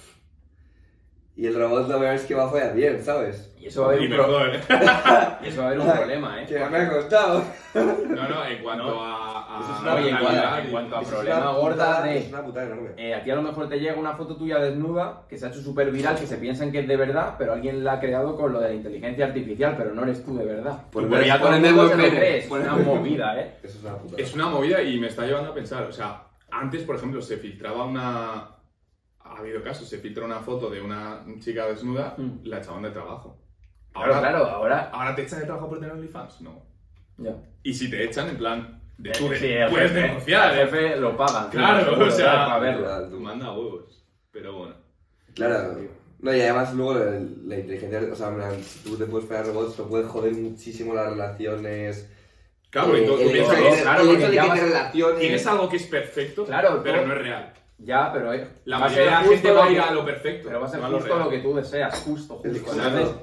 [1.36, 3.54] Y el robot lo veo es que va a follar bien, ¿sabes?
[3.58, 4.50] Y eso va a haber Y un, pro- mejor.
[5.44, 6.46] y eso va a haber un problema, ¿eh?
[6.46, 7.44] Que me ha costado.
[7.74, 9.04] No, no, en cuanto No.
[9.06, 9.21] a.
[9.62, 12.04] a Eso es una- Oye, en cuanto, en a Eso es problema una gorda putada-
[12.06, 12.18] de...
[12.18, 12.90] Es una putada enorme.
[12.98, 15.50] Eh, a ti a lo mejor te llega una foto tuya desnuda que se ha
[15.50, 18.36] hecho súper viral, que se piensan que es de verdad, pero alguien la ha creado
[18.36, 20.84] con lo de la inteligencia artificial, pero no eres tú de verdad.
[20.92, 22.18] Pues pero ya todo el ponme mundo buen se lo pene.
[22.18, 23.56] cree, es una movida, ¿eh?
[23.64, 24.22] Eso es una putada.
[24.24, 27.38] Es una movida y me está llevando a pensar, o sea, antes, por ejemplo, se
[27.38, 28.48] filtraba una...
[29.24, 32.40] Ha habido casos, se filtra una foto de una chica desnuda, Mm.
[32.44, 33.38] la echaban de trabajo.
[33.94, 34.90] Claro, claro, ahora...
[34.94, 36.42] ¿Ahora te echan de trabajo por tener OnlyFans?
[36.42, 36.62] No.
[37.18, 37.36] Ya.
[37.64, 40.62] Y si te echan, en plan, de tú, de- sí, puedes jefe, denunciar, el ¿eh?
[40.66, 41.50] jefe lo pagan.
[41.50, 43.10] Claro, o sea, para verlo.
[43.10, 43.20] Tú.
[43.20, 44.04] Manda huevos.
[44.32, 44.76] Pero bueno.
[45.36, 45.78] Claro.
[46.20, 47.06] No, y además luego la,
[47.46, 51.10] la inteligencia, o sea, si tú te puedes pegar robots, lo puede joder muchísimo las
[51.10, 52.08] relaciones.
[52.70, 55.20] Claro, y Eh, tú, tú el piensas que de- claro, porque ya vas- te relaciones.
[55.20, 57.54] tienes algo que es perfecto, Claro, pero todo- no es real.
[57.80, 60.48] Ya, pero eh, La mayoría de la gente va a lo ir a lo perfecto.
[60.48, 61.20] Pero va a ser lo justo real.
[61.20, 62.42] lo que tú deseas, justo.
[62.46, 62.78] Es justo.
[62.82, 63.16] Entonces,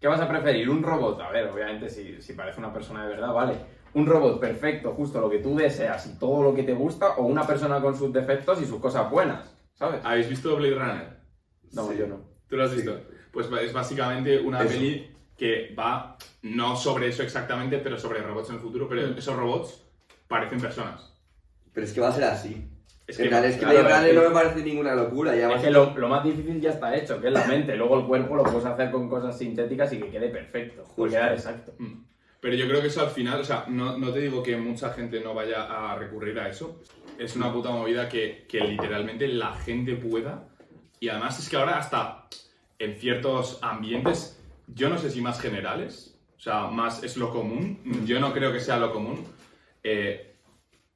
[0.00, 0.70] ¿qué vas a preferir?
[0.70, 1.20] ¿Un robot?
[1.20, 3.54] A ver, obviamente, si, si parece una persona de verdad, vale.
[3.96, 7.24] Un robot perfecto, justo lo que tú deseas y todo lo que te gusta, o
[7.24, 10.00] una persona con sus defectos y sus cosas buenas, ¿sabes?
[10.04, 11.16] ¿Habéis visto Blade Runner?
[11.72, 11.94] No, Sí.
[11.98, 12.20] yo no.
[12.46, 13.00] ¿Tú lo has visto?
[13.32, 14.68] Pues es básicamente una Eso.
[14.74, 19.18] peli que va, no sobre eso exactamente, pero sobre robots en el futuro, pero Mm.
[19.18, 19.82] esos robots
[20.28, 21.14] parecen personas.
[21.72, 22.68] Pero es que va a ser así.
[23.06, 25.34] Es en que, es que claro, Blade Runner no me parece ninguna locura.
[25.34, 27.76] Es que lo, lo más difícil ya está hecho, que es la mente.
[27.76, 31.10] Luego el cuerpo lo puedes hacer con cosas sintéticas y que quede perfecto, Justo.
[31.12, 31.72] quedar exacto.
[31.78, 32.02] Mm.
[32.40, 34.90] Pero yo creo que eso al final, o sea, no, no te digo que mucha
[34.92, 36.80] gente no vaya a recurrir a eso.
[37.18, 40.48] Es una puta movida que, que literalmente la gente pueda.
[41.00, 42.28] Y además es que ahora hasta
[42.78, 47.80] en ciertos ambientes, yo no sé si más generales, o sea, más es lo común,
[48.06, 49.24] yo no creo que sea lo común.
[49.82, 50.22] eh,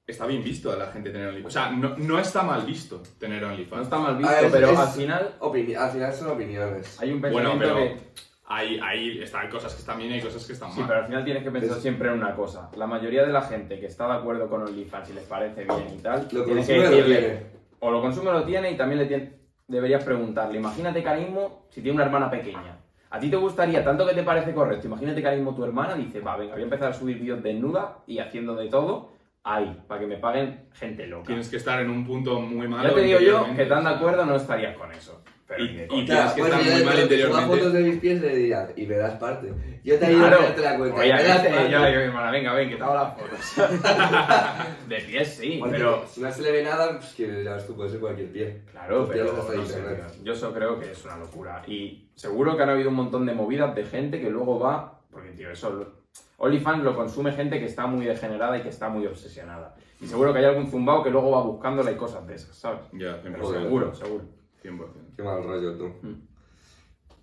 [0.07, 1.47] está bien visto a la gente tener OnlyFans.
[1.55, 3.83] O sea, no, no está mal visto tener No OnlyFans.
[3.85, 7.01] está mal visto, es- pero es- al final al final son opiniones.
[7.01, 8.30] hay un Bueno, pensamiento pero que...
[8.51, 10.89] ahí, ahí están cosas que están bien y hay cosas que están Sí, mal.
[10.89, 12.69] pero al final tienes que pensar siempre en una cosa.
[12.77, 15.87] La mayoría de la gente que está de acuerdo con OnlyFans y les parece bien
[15.97, 17.43] y tal, Lo tienes que lo decirle, tiene.
[17.79, 19.33] o lo consume o lo tiene y también le tien-
[19.69, 22.77] deberías preguntarle, imagínate mismo, si tiene una hermana pequeña,
[23.09, 25.95] ¿a ti te gustaría, tanto que te parece correcto, imagínate que ahora mismo tu hermana
[25.95, 29.11] dice, va, venga, voy a empezar a subir vídeos desnuda y haciendo de todo,
[29.45, 31.27] ahí, para que me paguen gente loca.
[31.29, 32.89] Tienes que estar en un punto muy malo.
[32.89, 35.23] Ya te digo yo que tan de acuerdo no estarías con eso.
[35.51, 37.47] Pero Y- y tienes que pues estar muy le- mal le interiormente.
[37.57, 39.53] fotos de mis pies le diría, y me das parte.
[39.83, 41.05] Yo te ayudo Claro, a darte la cuenta.
[41.07, 41.71] y me das obviamente, parte.
[41.73, 43.41] yo digo, mi hermana, venga, ven, que te hago las fotos.
[44.89, 46.05] de pies sí, Porque pero...
[46.07, 48.63] si no se le ve nada, pues que ya ves tú, puede ser cualquier pie.
[48.71, 51.63] Claro, ya pero no sé, yo eso creo que es una locura.
[51.67, 55.01] Y seguro que han habido un montón de movidas de gente que luego va...
[55.11, 55.95] Porque, tío, eso...
[56.39, 59.75] OnlyFans lo consume gente que está muy degenerada y que está muy obsesionada.
[60.01, 62.81] Y seguro que hay algún zumbao que luego va buscándole cosas de esas, ¿sabes?
[62.93, 63.41] Ya, Pero 100%.
[63.43, 63.63] Joder.
[63.63, 64.25] seguro, seguro.
[64.63, 65.17] 100%.
[65.17, 65.87] Qué mal rollo tú.
[66.07, 66.29] Mm.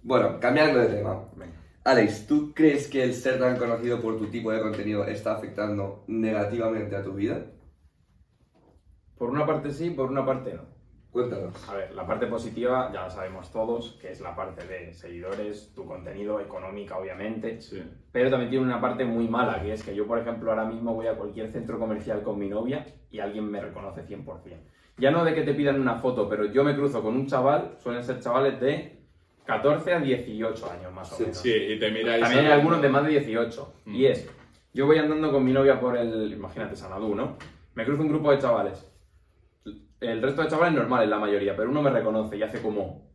[0.03, 1.23] Bueno, cambiando de tema.
[1.35, 1.53] Venga.
[1.83, 6.03] Alex, ¿tú crees que el ser tan conocido por tu tipo de contenido está afectando
[6.07, 7.45] negativamente a tu vida?
[9.17, 10.77] Por una parte sí, por una parte no.
[11.11, 11.67] Cuéntanos.
[11.69, 15.71] A ver, la parte positiva ya la sabemos todos, que es la parte de seguidores,
[15.73, 17.81] tu contenido, económica obviamente, Sí.
[18.11, 20.93] pero también tiene una parte muy mala, que es que yo, por ejemplo, ahora mismo
[20.93, 24.59] voy a cualquier centro comercial con mi novia y alguien me reconoce 100%.
[24.97, 27.75] Ya no de que te pidan una foto, pero yo me cruzo con un chaval,
[27.81, 28.97] suelen ser chavales de
[29.45, 31.37] 14 a 18 años más o Sí, menos.
[31.37, 32.21] Sí, y te miráis.
[32.23, 33.73] También hay algunos de más de 18.
[33.85, 33.95] Mm.
[33.95, 34.29] Y es,
[34.73, 37.37] yo voy andando con mi novia por el, imagínate, Sanadú, ¿no?
[37.75, 38.85] Me cruzo un grupo de chavales.
[39.99, 43.07] El resto de chavales normales, la mayoría, pero uno me reconoce y hace como,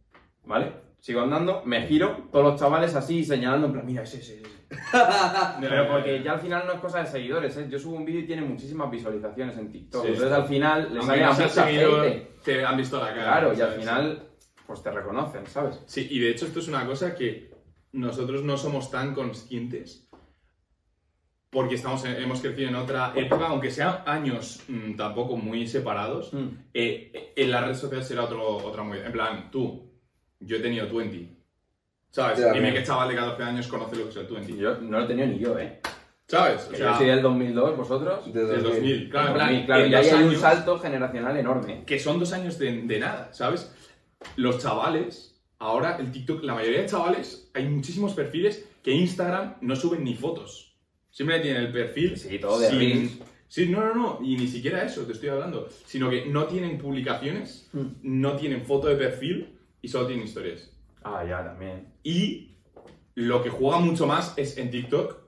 [0.44, 0.72] ¿vale?
[1.02, 4.48] Sigo andando, me giro, todos los chavales así señalando en plan, mira, ese, ese, ese.
[5.60, 7.66] Pero porque ya al final no es cosa de seguidores, ¿eh?
[7.68, 10.02] Yo subo un vídeo y tiene muchísimas visualizaciones en TikTok.
[10.02, 10.40] Sí, Entonces sí.
[10.40, 12.32] al final le Aunque sale a mucha seguidor, gente.
[12.44, 13.22] te han visto la cara.
[13.24, 14.22] Claro, y al final,
[14.64, 15.82] pues te reconocen, ¿sabes?
[15.86, 17.50] Sí, y de hecho esto es una cosa que
[17.90, 20.08] nosotros no somos tan conscientes
[21.50, 26.32] porque estamos en- hemos crecido en otra época, aunque sean años mm, tampoco muy separados,
[26.32, 26.46] Mm.
[26.72, 28.98] eh, en la red social será otro, otra muy...
[28.98, 29.91] En plan, tú,
[30.44, 31.28] yo he tenido 20,
[32.10, 32.38] ¿sabes?
[32.38, 34.98] Ya, Dime qué chaval de 14 años conoce lo que es el 20, Yo no
[34.98, 35.80] lo he tenido ni yo, ¿eh?
[36.26, 36.66] ¿sabes?
[36.66, 38.32] O Que sea, yo soy del 2002, ¿vosotros?
[38.32, 40.40] De del 2000, claro, en plan, mí, claro, en y ahí dos hay un años-
[40.40, 41.84] salto generacional enorme.
[41.84, 43.70] que son dos años de, de nada, ¿sabes?
[44.36, 49.76] Los chavales, ahora el TikTok, la mayoría de chavales, hay muchísimos perfiles que Instagram no
[49.76, 50.74] suben ni fotos.
[51.10, 52.16] Siempre tienen el perfil.
[52.16, 53.20] Sí, todo de sin-.
[53.48, 56.78] Sí, no, no, no, y ni siquiera eso te estoy hablando, sino que no tienen
[56.78, 57.86] publicaciones, Mm.
[58.02, 60.70] no tienen foto de perfil y solo tienen historias.
[61.04, 61.92] Ah, ya, también.
[62.02, 62.56] Y
[63.16, 65.18] lo que juega mucho más es en TikTok.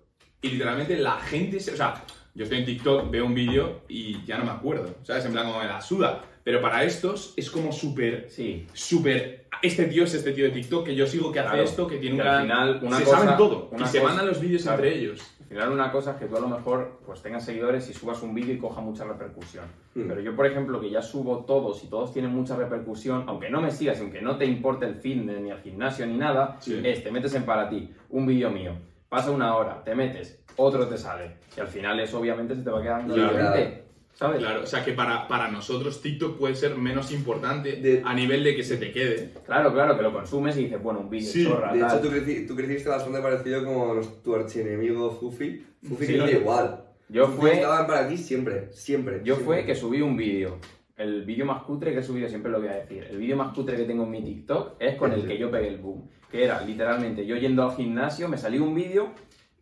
[0.40, 4.24] Y literalmente la gente, se- o sea, yo estoy en TikTok, veo un vídeo y
[4.24, 5.24] ya no me acuerdo, ¿sabes?
[5.24, 6.22] En plan como me la suda.
[6.44, 8.66] Pero para estos es como súper, Sí.
[8.74, 9.46] súper...
[9.62, 11.62] Este tío es este tío de TikTok que yo sigo que hace Claro.
[11.64, 12.74] esto, que tiene Que un al canal...
[12.74, 13.68] final, una se cosa- saben todo.
[13.72, 14.82] una y se cosa- mandan los vídeos claro.
[14.84, 15.20] entre ellos.
[15.40, 18.20] Al final una cosa es que tú a lo mejor pues tengas seguidores y subas
[18.22, 19.64] un vídeo y coja mucha repercusión.
[19.94, 20.08] Mm.
[20.08, 23.60] Pero yo, por ejemplo, que ya subo todos y todos tienen mucha repercusión, aunque no
[23.62, 26.80] me sigas, aunque no te importe el fitness, ni el gimnasio, ni nada, Sí.
[26.84, 28.72] es, te metes en para ti, un vídeo mío,
[29.08, 31.36] pasa una hora, te metes, otro te sale.
[31.56, 33.83] Y al final eso obviamente se te va quedando Claro.
[34.14, 34.38] ¿Sabes?
[34.38, 38.42] Claro, o sea que para, para nosotros TikTok puede ser menos importante De- a nivel
[38.44, 39.30] de que se te quede.
[39.44, 42.00] Claro, claro, que lo consumes y dices, bueno, un vídeo Sí, chorra, De hecho, tal.
[42.02, 45.64] tú, creci- tú creciste bastante parecido como los- tu archienemigo Fufi.
[45.82, 46.30] Fufi Sí, creció ¿no?
[46.30, 46.80] igual.
[47.08, 49.18] Yo Fufi fue, Estaban para ti siempre, siempre.
[49.24, 49.44] yo siempre.
[49.44, 50.58] fue que subí un vídeo.
[50.96, 53.04] El vídeo más cutre que he subido, siempre lo voy a decir.
[53.10, 55.66] El vídeo más cutre que tengo en mi TikTok es con el que yo pegué
[55.68, 56.08] el boom.
[56.30, 59.08] Que era literalmente yo yendo al gimnasio, me salió un vídeo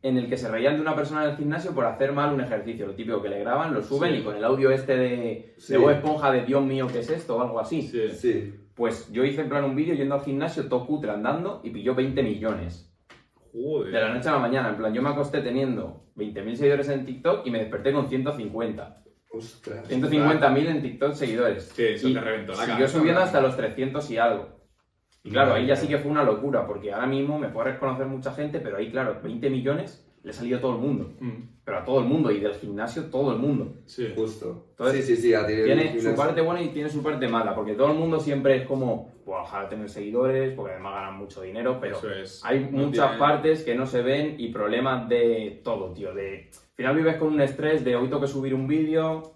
[0.03, 2.41] en el que se reían de una persona en el gimnasio por hacer mal un
[2.41, 2.87] ejercicio.
[2.87, 4.19] Lo típico que le graban, lo suben Sí.
[4.19, 5.73] y con el audio este de, Sí.
[5.75, 7.37] de Bob Esponja de Dios mío, ¿qué es esto?
[7.37, 7.83] o algo así.
[7.83, 8.09] Sí.
[8.11, 8.55] Sí.
[8.75, 11.95] Pues yo hice en plan un vídeo yendo al gimnasio, todo cutre andando y pilló
[11.95, 12.89] 20 millones.
[13.53, 13.93] Joder.
[13.93, 17.05] De la noche a la mañana, en plan, yo me acosté teniendo 20.000 seguidores en
[17.05, 19.03] TikTok y me desperté con 150.
[19.31, 19.89] Ostras.
[19.89, 21.65] 150.000 en TikTok seguidores.
[21.75, 24.62] Sí, eso y te reventó la siguió subiendo hasta los 300 y algo.
[25.25, 28.07] Y claro, ahí ya sí que fue una locura, porque ahora mismo me puede reconocer
[28.07, 31.13] mucha gente, pero ahí, claro, 20 millones le salió a todo el mundo.
[31.21, 31.31] Mm,
[31.65, 33.75] Pero a todo el mundo, y del gimnasio todo el mundo.
[33.87, 34.13] Sí.
[34.17, 34.67] Justo.
[34.71, 35.35] Entonces, sí, sí, sí.
[35.35, 38.19] A ti Tiene su parte buena y tiene su parte mala, porque todo el mundo
[38.19, 42.41] siempre es como, pues ojalá tener seguidores, porque además ganan mucho dinero, pero Eso es.
[42.45, 46.13] hay No muchas tiene- partes que no se ven y problemas de todo, tío.
[46.15, 49.35] De, al final vives con un estrés de hoy tengo que subir un vídeo,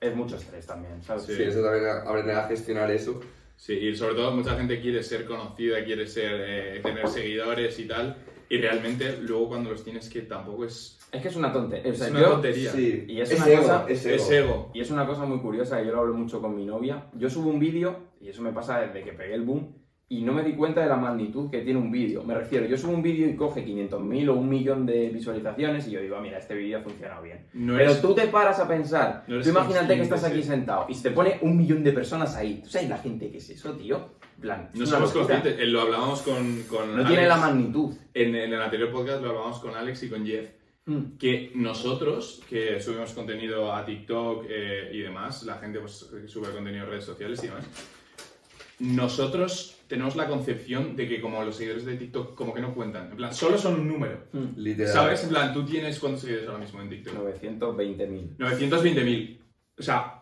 [0.00, 1.24] es mucho estrés también, ¿sabes?
[1.24, 3.20] Sí, eso también a- aprender a gestionar eso.
[3.62, 7.86] Sí, y sobre todo mucha gente quiere ser conocida, quiere ser, eh, tener seguidores y
[7.86, 8.16] tal.
[8.48, 11.92] Y realmente luego cuando los tienes que tampoco es, Es que es una tontería.
[11.92, 12.72] O sea, es una yo- tontería.
[12.72, 13.04] Sí.
[13.06, 14.16] Y es es una ego, cosa- es ego.
[14.16, 14.70] Es ego.
[14.74, 17.06] Y es una cosa muy curiosa, y yo lo hablo mucho con mi novia.
[17.14, 19.76] Yo subo un vídeo, y eso me pasa desde que pegué el boom,
[20.08, 22.22] y no me di cuenta de la magnitud que tiene un vídeo.
[22.22, 25.92] Me refiero, yo subo un vídeo y coge 500.000 o un millón de visualizaciones, y
[25.92, 27.46] yo digo, mira, este vídeo ha funcionado bien.
[27.54, 30.84] No Pero eres- tú te paras a pensar, No tú imagínate que estás aquí sentado,
[30.88, 32.60] y se te pone un millón de personas ahí.
[32.62, 34.10] ¿Tú sabes la gente que es eso, tío?
[34.38, 35.56] Plan, No somos conscientes.
[35.58, 37.94] Eh, Lo hablábamos con, con No tiene la magnitud.
[38.12, 40.50] En, en el anterior podcast lo hablábamos con Alex y con Jeff.
[40.84, 41.16] Mm.
[41.16, 46.84] Que nosotros, que subimos contenido a TikTok eh, y demás, la gente pues, sube contenido
[46.84, 47.64] en redes sociales y demás,
[48.80, 53.10] nosotros tenemos la concepción de que como los seguidores de TikTok como que no cuentan.
[53.10, 54.24] En plan, solo son un número.
[54.32, 54.56] Mm.
[54.56, 54.90] Literal.
[54.90, 55.22] ¿Sabes?
[55.24, 57.14] En plan, tú tienes cuántos seguidores ahora mismo en TikTok.
[57.14, 58.38] 920.000.
[58.38, 59.38] 920.000.
[59.78, 60.18] O sea,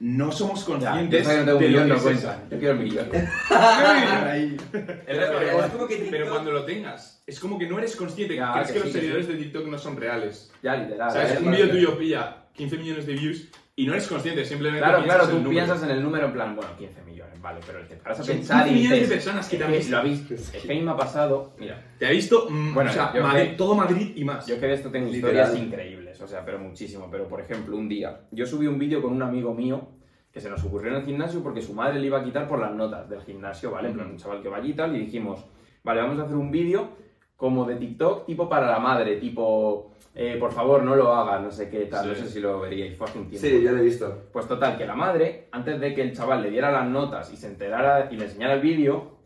[0.00, 1.96] no somos Ya, conscientes un de lo que no.
[1.96, 3.08] Yo quiero el millón.
[6.10, 8.36] Pero cuando lo tengas, es como que no eres consciente.
[8.36, 9.32] Ya, crees que que, sí, los seguidores sí.
[9.32, 10.52] de TikTok no son reales.
[10.62, 11.10] Ya, literal.
[11.10, 11.40] ¿Sabes?
[11.40, 15.20] Un vídeo tuyo pilla 15 millones de views y no eres consciente, simplemente Claro, piensas
[15.20, 17.07] claro, en tú piensas en el número en plan, bueno, 15 millones,
[17.40, 19.64] vale, pero te paras a Son pensar 15 y millones dices, de personas que te
[19.64, 19.90] han visto.
[19.92, 20.34] Lo ha visto.
[20.34, 23.12] Es que a mí me ha pasado, mira, Te ha visto, mm, Bueno, o sea,
[23.14, 24.46] yo Madrid- que- todo Madrid y más.
[24.46, 25.34] yo que de esto tengo Literal.
[25.46, 27.08] historias increíbles, o sea, pero muchísimo.
[27.10, 29.88] Pero, por ejemplo, un día, yo subí un vídeo con un amigo mío
[30.32, 32.58] que se nos ocurrió en el gimnasio porque su madre le iba a quitar por
[32.60, 33.88] las notas del gimnasio, ¿vale?
[33.88, 35.44] En plan, un chaval que va allí y tal, y dijimos,
[35.82, 36.90] vale, vamos a hacer un vídeo
[37.38, 41.52] como de TikTok, tipo para la madre, tipo, eh, por favor, no lo haga, no
[41.52, 42.08] sé qué tal, Sí.
[42.08, 43.46] no sé si lo veríais, fue hace un tiempo.
[43.46, 44.24] Sí, ya lo he visto.
[44.32, 47.36] Pues total, que la madre, antes de que el chaval le diera las notas y
[47.36, 49.18] se enterara y le enseñara el vídeo,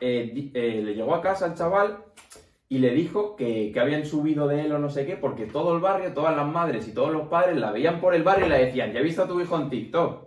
[0.00, 1.98] eh, eh, le llegó a casa al chaval
[2.70, 5.74] y le dijo que, que habían subido de él o no sé qué, porque todo
[5.74, 8.48] el barrio, todas las madres y todos los padres la veían por el barrio y
[8.48, 10.26] le decían, ya he visto a tu hijo en TikTok.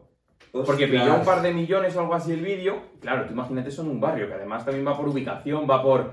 [0.52, 2.76] Porque pilló un par de millones o algo así el vídeo.
[3.00, 6.12] Claro, tú imagínate eso en un barrio, que además también va por ubicación, va por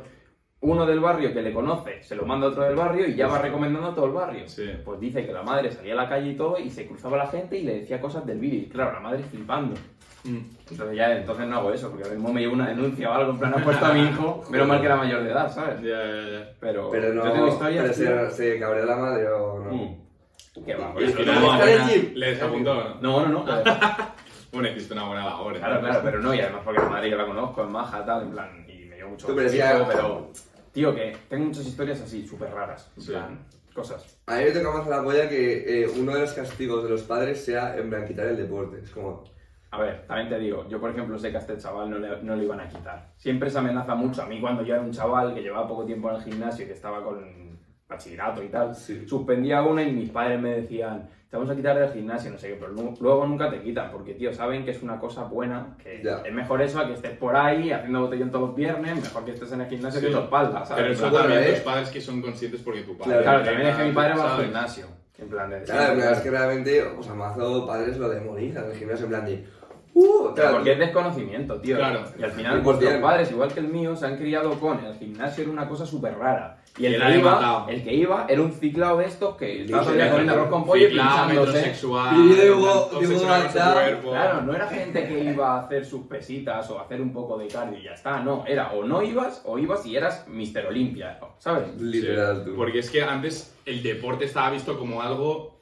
[0.61, 3.29] uno del barrio que le conoce, se lo manda a otro del barrio y ya
[3.29, 4.49] va recomendando a todo el barrio.
[4.49, 4.69] Sí.
[4.85, 7.29] Pues dice que la madre salía a la calle y todo y se cruzaba la
[7.29, 8.61] gente y le decía cosas del vídeo.
[8.63, 9.77] Y claro, la madre flipando.
[10.25, 10.39] Mm.
[10.71, 13.31] Entonces ya, entonces no hago eso, porque ahora mismo me llevo una denuncia o algo,
[13.33, 15.81] en plan, han puesto a mi hijo, menos mal que era mayor de edad, ¿sabes?
[15.81, 16.49] Ya, ya, ya.
[16.59, 17.25] Pero, Pero no.
[17.25, 19.73] yo tengo historias, pero se, se cabrea la madre o no.
[19.73, 20.65] Mm.
[20.67, 22.13] Que va, pues, no, no, ¿Está buena- en el gym?
[22.17, 22.95] ¿Le desapuntó o no?
[23.01, 23.63] no, no, no.
[24.51, 25.57] Bueno, hiciste una buena labor.
[25.59, 28.23] Claro, claro, pero no, y además porque la madre yo la conozco, es maja, tal,
[28.23, 30.31] en plan, y me dio mucho Tú, pero,
[30.79, 33.11] tío, que tengo muchas historias así, súper raras, en Sí.
[33.11, 33.39] plan,
[33.75, 34.17] cosas.
[34.27, 37.03] A mí me toca más la polla que eh, uno de los castigos de los
[37.03, 38.79] padres sea en plan quitar el deporte.
[38.83, 39.25] Es como.
[39.73, 42.23] A ver, también te digo, yo por ejemplo sé que a este chaval no le,
[42.23, 43.13] no le iban a quitar.
[43.17, 44.23] Siempre se amenaza mucho.
[44.23, 46.69] A mí cuando yo era un chaval que llevaba poco tiempo en el gimnasio y
[46.69, 49.05] que estaba con bachillerato y tal, Sí.
[49.07, 52.49] suspendía una y mis padres me decían, te vamos a quitar del gimnasio, no sé
[52.49, 55.77] qué, pero lu- luego nunca te quitan, porque, tío, saben que es una cosa buena,
[55.83, 56.23] que Ya.
[56.25, 59.33] es mejor eso a que estés por ahí haciendo botellón todos los viernes, mejor que
[59.33, 60.07] estés en el gimnasio Sí.
[60.07, 60.83] que tu espalda, ¿sabes?
[60.83, 61.51] Pero eso también ¿eh?
[61.53, 63.11] tus padres que son conscientes porque tu padre.
[63.11, 64.87] Claro, Claro, también es que mi padre va al gimnasio,
[65.19, 65.63] en plan de...
[65.65, 69.11] Claro, pero es que realmente, o sea, mazo padres lo demonizan en el gimnasio en
[69.11, 69.45] plan de.
[69.95, 70.33] ¡Uh!
[70.35, 71.77] Claro, porque es desconocimiento, tío.
[71.77, 72.05] Claro.
[72.19, 72.63] Y al final, 100%.
[72.63, 75.85] vuestros padres, igual que el mío, se han criado con el gimnasio era una cosa
[75.87, 76.57] súper rara.
[76.79, 77.69] Y el Y que, iba, matado.
[77.69, 80.11] el que iba era un ciclado de estos que estaba Literal.
[80.11, 81.59] comiendo arroz con pollo y Ciclado, pinchándose.
[81.59, 83.73] Y sexual alta.
[83.75, 84.11] cuerpo.
[84.11, 87.37] Claro, no era gente que iba a hacer sus pesitas o a hacer un poco
[87.37, 88.45] de cardio y ya está, no.
[88.47, 90.67] Era o no ibas o ibas y eras Mr.
[90.69, 91.75] Olimpia, ¿sabes?
[91.81, 92.57] Literal, Sí, tú.
[92.57, 95.59] Porque es que antes el deporte estaba visto como algo,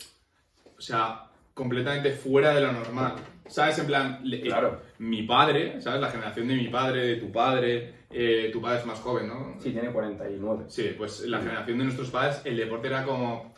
[0.76, 1.22] o sea,
[1.66, 3.14] completamente fuera de lo normal.
[3.46, 3.78] ¿Sabes?
[3.78, 4.78] En plan, le- Claro.
[4.98, 6.00] mi padre, ¿sabes?
[6.02, 9.54] La generación de mi padre, de tu padre, eh, tu padre es más joven, ¿no?
[9.58, 10.64] Sí, tiene 49.
[10.68, 13.54] Sí, pues la generación de nuestros padres, el deporte era como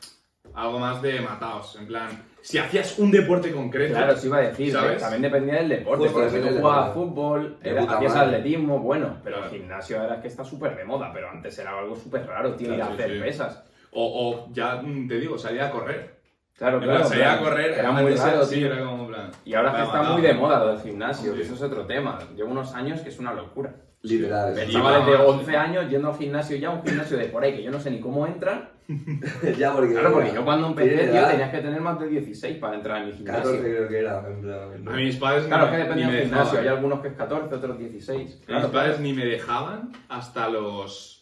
[0.54, 1.74] algo más de mataos.
[1.80, 5.00] En plan, si hacías un deporte concreto, Claro, sí iba a decir, ¿Sabes?
[5.00, 8.36] también dependía del deporte, porque si tú jugabas fútbol, era, hacías madre.
[8.36, 9.50] atletismo, bueno, pero Claro.
[9.52, 12.54] el gimnasio ahora es que está súper de moda, pero antes era algo súper raro,
[12.54, 13.20] tío, ir Claro, a sí, hacer sí.
[13.22, 13.64] pesas.
[13.90, 14.04] o,
[14.48, 16.17] o ya mm, te digo, salir a correr.
[16.58, 17.08] Claro, En plan, claro.
[17.08, 17.44] salir a claro.
[17.44, 19.30] correr Era muy raro, sí, era como plan.
[19.44, 21.44] Y ahora que está muy de moda lo del gimnasio, que Sí.
[21.44, 22.18] eso es otro tema.
[22.36, 23.74] Llevo unos años que es una locura.
[24.02, 24.54] Literal.
[24.54, 27.42] Ves Y chavales de va- 11 años yendo al gimnasio ya, un gimnasio de por
[27.42, 28.70] ahí, que yo no sé ni cómo entran.
[29.58, 29.92] ya, porque.
[29.92, 33.06] Claro, porque yo cuando empecé, tío, tenías que tener más de 16 para entrar en
[33.06, 33.60] mi 14 gimnasio.
[33.76, 34.88] creo que era, en plan.
[34.88, 36.28] A mis padres Claro, es que me del gimnasio.
[36.30, 36.62] dejaban.
[36.62, 38.18] Hay algunos que es 14, otros 16.
[38.36, 39.02] Mis Claro, padres claro.
[39.02, 41.17] ni me dejaban hasta los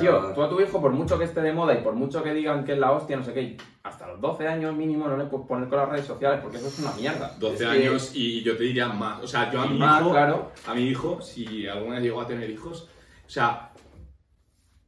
[0.01, 2.33] Tío, tú a tu hijo, por mucho que esté de moda y por mucho que
[2.33, 5.25] digan que es la hostia, no sé qué, hasta los 12 años mínimo no le
[5.25, 7.37] puedes poner con las redes sociales porque eso es una mierda.
[7.39, 9.23] 12 Es que- años y yo te diría más.
[9.23, 10.53] O sea, yo a y mi más, hijo, claro.
[10.67, 12.89] a mi hijo, si alguna vez llegó a tener hijos,
[13.27, 13.73] o sea,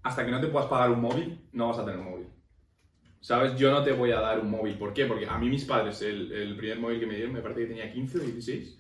[0.03, 2.27] hasta que no te puedas pagar un móvil, no vas a tener móvil.
[3.21, 3.55] ¿Sabes?
[3.57, 4.79] Yo no te voy a dar un móvil.
[4.79, 5.05] ¿Por qué?
[5.05, 7.67] Porque a mí mis padres, el, el primer móvil que me dieron, me parece que
[7.67, 8.80] tenía 15 o 16.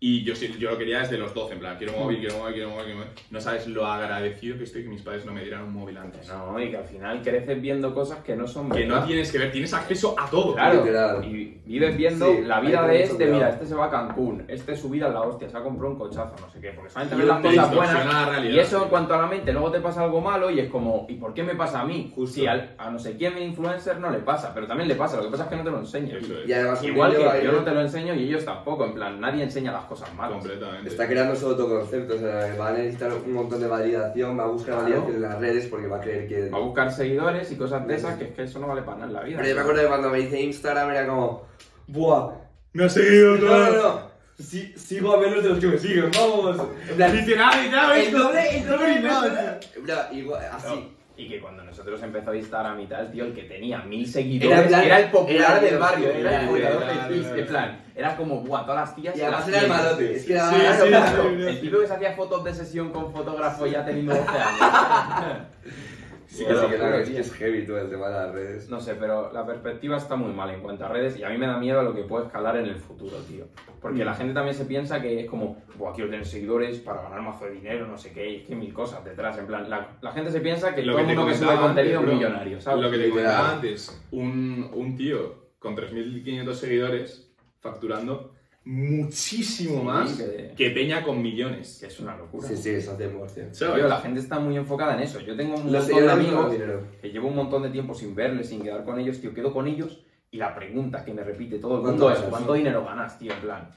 [0.00, 2.52] Y yo, sí- yo lo quería desde los 12, en plan, quiero móvil, quiero móvil,
[2.54, 3.12] quiero móvil, quiero móvil.
[3.30, 6.28] No sabes lo agradecido que estoy que mis padres no me dieran un móvil antes.
[6.28, 9.38] No, y que al final creces viendo cosas que no son Que no tienes que
[9.38, 10.54] ver, tienes acceso a todo.
[10.56, 11.24] Claro, Literal.
[11.24, 13.32] y vives viendo Sí, la vida de este, cuidado.
[13.34, 15.92] mira, este se va a Cancún, este su vida es la hostia, se ha comprado
[15.94, 18.54] un cochazo, no sé qué, porque Y ves las te cosas distorsiona buenas la realidad,
[18.54, 18.82] y eso sí.
[18.84, 21.32] en cuanto a la mente, luego te pasa algo malo y es como, ¿y por
[21.32, 22.12] qué me pasa a mí?
[22.14, 22.34] Justo.
[22.34, 25.22] Si al- a no sé quién influencer no le pasa, pero también le pasa, lo
[25.24, 26.18] que pasa es que no te lo enseño.
[26.18, 26.48] Eso es.
[26.48, 29.18] Y además, un Igual que yo no te lo enseño y ellos tampoco, en plan,
[29.18, 30.38] nadie enseña las cosas malas.
[30.38, 30.88] Completamente.
[30.90, 34.48] Está creando su autoconcepto, o sea, va a necesitar un montón de validación, va a
[34.48, 34.82] buscar Claro.
[34.82, 36.50] validación en las redes porque va a creer que...
[36.50, 38.98] Va a buscar seguidores y cosas de esas que es que eso no vale para
[38.98, 39.36] nada en la vida.
[39.38, 41.42] Pero yo me acuerdo de cuando me dice Instagram era como...
[41.86, 42.30] ¡Buah!
[42.72, 44.14] Me ha seguido No, no, no.
[44.38, 46.58] Sí, sigo a menos de los que me siguen, vamos.
[46.90, 49.60] En plan, Literal, literal, el doble, el doble, No, nada.
[49.80, 50.90] Bro, igual, así.
[51.16, 54.98] Y que cuando nosotros empezó Instagram y tal, tío, el que tenía mil seguidores era,
[54.98, 57.38] el popular era del barrio, era el era, cuidador era, de era, Fis, era.
[57.38, 60.16] en plan, era como, buah, todas las tías Y además las era el malote.
[60.16, 61.42] Es que era Sí, Claro, sí, claro, sí, sí.
[61.48, 65.38] el tío que se hacía fotos de sesión con fotógrafo ya teniendo 12 años.
[66.34, 67.14] Sí, que sí, que no, Claro, es tío.
[67.14, 68.68] que es heavy todo el tema de las redes.
[68.68, 71.38] No sé, pero la perspectiva está muy mal en cuanto a redes y a mí
[71.38, 73.44] me da miedo a lo que puede escalar en el futuro, tío.
[73.80, 77.22] Porque la gente también se piensa que es como, buah, quiero tener seguidores para ganar
[77.22, 79.38] mazo de dinero, no sé qué, y es que mil cosas detrás.
[79.38, 81.56] En plan, la, la gente se piensa que Lo todo que te mundo que sube
[81.56, 82.82] contenido es millonario, ¿sabes?
[82.84, 88.33] Lo que te comentaba antes, un, un tío con 3.500 seguidores facturando
[88.64, 91.78] muchísimo Sí, más que- que Peña con millones.
[91.80, 92.48] Que es una locura.
[92.48, 93.54] Sí, sí, eso 100%.
[93.54, 93.74] ¿Sabes?
[93.76, 95.20] Tío, la gente está muy enfocada en eso.
[95.20, 96.82] Yo tengo un montón de amigos dinero.
[97.00, 99.34] que llevo un montón de tiempo sin verles, sin quedar con ellos, tío.
[99.34, 100.00] Quedo con ellos
[100.30, 102.24] y la pregunta que me repite todo el ¿Cuánto mundo es?
[102.30, 103.32] ¿cuánto dinero ganas, tío?
[103.32, 103.70] En plan,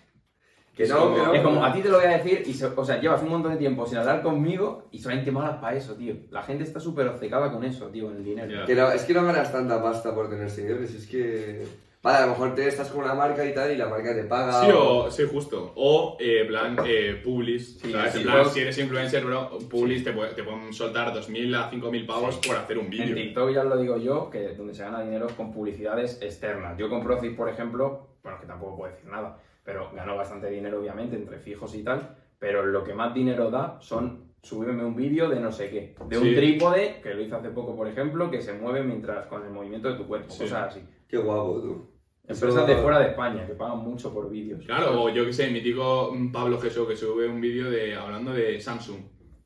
[0.76, 1.34] Que no, como- que no.
[1.34, 3.30] Es como, a ti te lo voy a decir, y se- o sea, llevas un
[3.30, 6.16] montón de tiempo sin hablar conmigo y solamente molas para eso, tío.
[6.30, 8.62] La gente está súper obcecada con eso, tío, con el dinero.
[8.62, 8.66] Ya.
[8.66, 11.66] Que no- es que no ganas tanta pasta por tener seguidores, es que...
[12.04, 14.24] Vale, a lo mejor te estás con una marca y tal y la marca te
[14.24, 14.62] paga.
[14.64, 15.74] Sí, o, sí, justo.
[15.76, 17.80] O, eh, plan, eh, Publis.
[17.80, 18.12] Sí, ¿sabes?
[18.14, 21.54] sí, en plan, pues- si eres influencer, bro, Publis te, puede- te pueden soltar 2.000
[21.56, 23.16] a 5.000 pavos por hacer un En vídeo.
[23.16, 26.78] TikTok ya lo digo yo, que donde se gana dinero es con publicidades externas.
[26.78, 30.80] Yo con Profit, por ejemplo, bueno, que tampoco puedo decir nada, pero gano bastante dinero,
[30.80, 35.28] obviamente, entre fijos y tal, pero lo que más dinero da son subirme un vídeo
[35.30, 38.42] de no sé qué, de un trípode, que lo hice hace poco, por ejemplo, que
[38.42, 40.44] se mueve mientras con el movimiento de tu cuerpo, Sí.
[40.44, 40.82] cosas así.
[41.08, 41.90] Qué guapo, tú.
[42.24, 44.66] Empresas Eso- de fuera de España, que pagan mucho por vídeos.
[44.66, 48.34] Claro, o yo que sé, mítico mm, Pablo Jesús que sube un vídeo de hablando
[48.34, 49.00] de Samsung.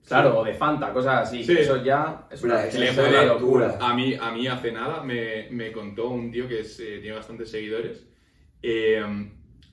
[0.07, 1.43] Claro, o de Fanta, cosas así.
[1.43, 1.53] Sí.
[1.59, 3.77] Eso ya es una, es locura.
[3.79, 7.15] A mí, a mí hace nada me, me contó un tío que es, eh, tiene
[7.17, 8.07] bastantes seguidores.
[8.63, 9.03] eh,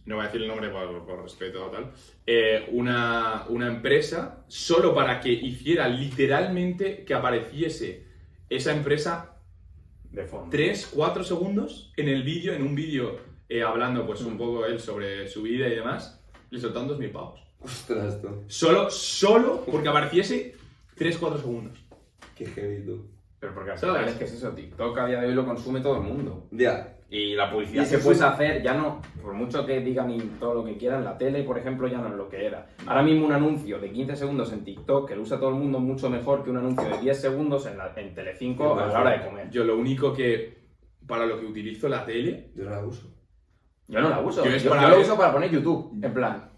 [0.05, 1.93] no voy a decir el nombre por, por respeto o tal.
[2.26, 8.07] eh, una, una empresa solo para que hiciera literalmente que apareciese
[8.49, 9.38] esa empresa
[10.12, 10.48] De fondo.
[10.50, 14.80] 3, 4 segundos en el vídeo, en un vídeo eh, hablando pues un poco él
[14.80, 17.40] sobre su vida y demás, le soltaron 2.000 pavos.
[17.61, 18.44] Ostras, tú.
[18.46, 20.54] Solo, solo porque apareciese
[20.96, 21.78] 3, 4 segundos.
[22.34, 23.06] Qué heavy, tú.
[23.40, 23.96] Pero porque al ¿Sabes?
[23.96, 26.46] final es que es eso, TikTok a día de hoy lo consume todo el mundo.
[26.50, 26.97] Ya.
[27.11, 29.80] Y la publicidad Y que eso puedes es un- hacer, ya no, por mucho que
[29.80, 32.44] digan y todo lo que quieran, la tele, por ejemplo, ya no es lo que
[32.44, 32.66] era.
[32.86, 35.78] Ahora mismo un anuncio de 15 segundos en TikTok, que lo usa todo el mundo
[35.80, 39.00] mucho mejor que un anuncio de 10 segundos en, la, en Telecinco Sí, a la
[39.00, 39.50] hora de comer.
[39.50, 40.59] Yo lo único que,
[41.06, 43.09] para lo que utilizo la tele, Yo no la uso.
[43.86, 46.50] Yo no la uso, Yo yo, yo lo uso para poner YouTube, en plan.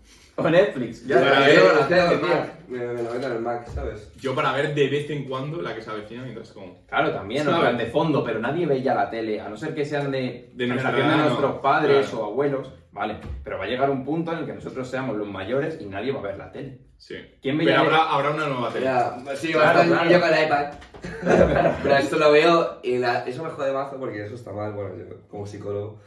[0.46, 1.06] O Netflix.
[1.06, 2.18] Ya, Para ver- Yo la.
[2.28, 2.52] Mac.
[2.68, 4.12] Me, me la en el Mac, ¿sabes?
[4.16, 6.86] yo para ver de vez en cuando la que se avecina mientras como.
[6.86, 9.74] Claro, también, en plan de fondo, pero nadie ve ya la tele, a no ser
[9.74, 12.24] que sean de, De generación nuestra de edad, nuestros padres Claro.
[12.24, 15.26] o abuelos, vale, pero va a llegar un punto en el que nosotros seamos los
[15.26, 16.78] mayores y nadie va a ver la tele.
[16.96, 17.16] Sí.
[17.42, 18.84] ¿Quién Pero veía- habrá, habrá una nueva tele.
[18.84, 20.02] Ya, sí, Claro, va a estar claro.
[20.02, 20.66] el niño con el iPad.
[21.82, 24.90] Pero esto lo veo y la- eso me jode mazo porque eso está mal, bueno,
[24.96, 26.00] yo como psicólogo.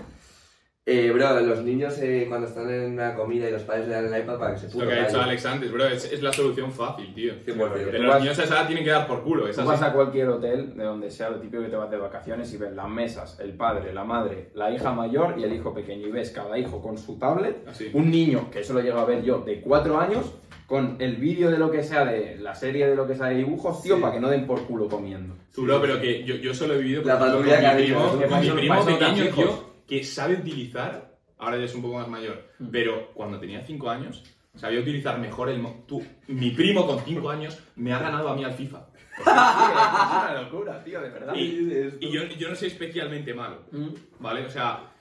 [0.85, 4.13] Eh, bro, los niños eh, cuando están en una comida y los padres le dan
[4.13, 5.21] el iPad para que se puto lo que ha dicho.
[5.21, 5.85] Alex antes, bro.
[5.87, 7.35] Es, es la solución fácil, tío.
[7.45, 9.47] Sí, porque- De Tú los vas- niños a esa edad tienen que dar por culo.
[9.47, 9.69] Es Tú así.
[9.69, 12.57] vas a cualquier hotel de donde sea lo típico que te vas de vacaciones y
[12.57, 16.11] ves las mesas, el padre, la madre, la hija mayor y el hijo pequeño y
[16.11, 17.89] ves cada hijo con su tablet, Así.
[17.93, 20.33] un niño, que eso lo llego a ver yo, de cuatro años,
[20.67, 23.35] con el vídeo de lo que sea, de la serie de lo que sea de
[23.35, 24.01] dibujos, tío, Sí.
[24.01, 25.33] para que no den por culo comiendo.
[25.55, 27.99] Tú, bro, pero que yo, yo solo he vivido La ejemplo, patrulla con mi primo,
[28.29, 29.72] con mi primo pequeño, tío.
[29.87, 32.67] Que sabe utilizar, ahora ya es un poco más mayor, Mm.
[32.71, 34.23] pero cuando tenía 5 años,
[34.55, 35.59] sabía utilizar mejor el...
[35.59, 38.85] mo- Tú, mi primo con 5 años me ha ganado a mí al FIFA.
[39.19, 41.33] es una locura, tío, de verdad.
[41.35, 43.89] Y, y yo, yo no soy especialmente malo, Mm.
[44.19, 44.45] ¿vale?
[44.45, 44.91] O sea,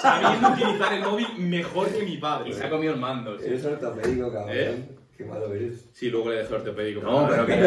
[0.00, 2.50] sabiendo utilizar el móvil mejor que mi padre.
[2.50, 3.46] Y se ha comido el mando, tío.
[3.46, 4.50] Eres ortopédico, cabrón.
[4.56, 4.88] ¿Eh?
[5.16, 5.88] Qué malo eres.
[5.92, 7.00] Sí, luego le dejé ortopédico.
[7.00, 7.62] No, pero que, no,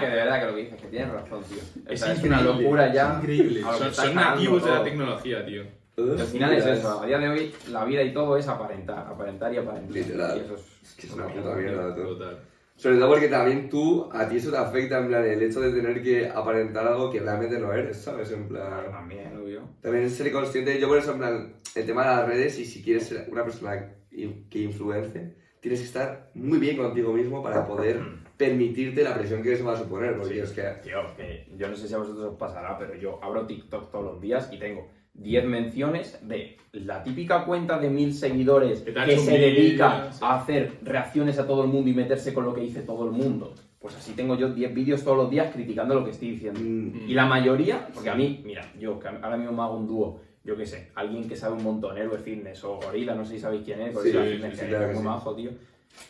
[0.00, 1.58] que de verdad que lo que dices, que tienes razón, tío.
[1.86, 3.12] O Es sea, es una locura ya.
[3.12, 3.60] Es increíble.
[3.62, 4.84] Son, son nativos de la todo.
[4.84, 5.62] tecnología, tío.
[5.96, 9.54] Al final es eso, a día de hoy la vida y todo es aparentar, aparentar
[9.54, 9.92] y aparentar.
[9.94, 10.36] Literal.
[10.38, 12.02] Y eso es, Es que es una puta mierda, tú.
[12.02, 12.38] Total.
[12.76, 15.70] Sobre todo porque también tú, a ti eso te afecta, en plan, el hecho de
[15.70, 18.32] tener que aparentar algo que realmente no eres, ¿sabes?
[18.32, 18.92] En Claro, plan...
[18.92, 19.60] también, obvio.
[19.80, 22.82] También ser consciente, yo por eso, en plan, el tema de las redes y si
[22.82, 27.98] quieres ser una persona que influence, tienes que estar muy bien contigo mismo para poder
[28.36, 30.40] permitirte la presión que eso va a suponer, porque Sí.
[30.40, 30.62] es que...
[30.82, 34.04] Tío, que yo no sé si a vosotros os pasará, pero yo abro TikTok todos
[34.04, 39.38] los días y tengo 10 menciones de la típica cuenta de mil seguidores Que se
[39.38, 40.18] dedica sí.
[40.22, 43.12] a hacer reacciones a todo el mundo y meterse con lo que dice todo el
[43.12, 43.54] mundo.
[43.78, 46.60] Pues así tengo yo 10 vídeos todos los días criticando lo que estoy diciendo.
[46.62, 49.86] mm, Y la mayoría, porque a mí, mira, yo que ahora mismo me hago un
[49.86, 53.34] dúo, yo qué sé, alguien que sabe un montón, Héroe Fitness o Gorila, no sé
[53.34, 55.50] si sabéis quién es, Gorila Sí, Fitness, sí, que sí, claro es muy majo, tío,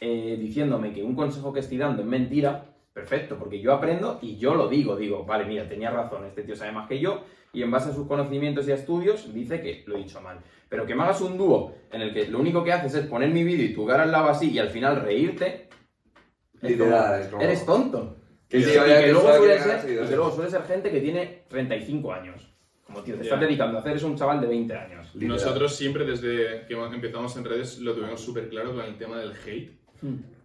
[0.01, 4.37] eh, diciéndome que un consejo que estoy dando es mentira, perfecto, porque yo aprendo y
[4.37, 7.23] yo lo digo, digo, vale, mira, tenía razón, este tío sabe más que yo,
[7.53, 10.39] y en base a sus conocimientos y a estudios dice que lo he dicho mal.
[10.69, 13.31] Pero que me hagas un dúo en el que lo único que haces es poner
[13.31, 15.69] mi vídeo y tu cara al lado así y al final reírte,
[16.61, 18.17] es Literal, como, es como- eres tonto.
[18.51, 18.65] Sí,
[19.13, 22.54] luego suele ser, que luego suele ser gente que tiene 35 años.
[22.85, 23.25] Como tío, te Ya.
[23.25, 25.15] estás dedicando a hacer es un chaval de 20 años.
[25.15, 25.37] Literal.
[25.37, 29.33] Nosotros siempre desde que empezamos en redes lo tuvimos súper claro con el tema del
[29.33, 29.73] hate.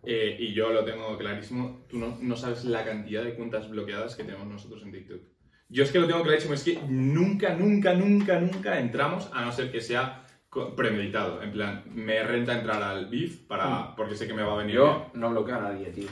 [0.03, 1.85] Eh, y yo lo tengo clarísimo.
[1.89, 5.21] Tú no, no sabes la cantidad de cuentas bloqueadas que tenemos nosotros en TikTok.
[5.67, 9.51] Yo es que lo tengo clarísimo, es que nunca, nunca, nunca, nunca entramos a no
[9.51, 10.25] ser que sea
[10.75, 11.43] premeditado.
[11.43, 14.77] En plan, me renta entrar al beef para, porque sé que me va a venir
[14.77, 14.87] bien.
[14.87, 16.07] Yo no bloqueo a nadie, tío.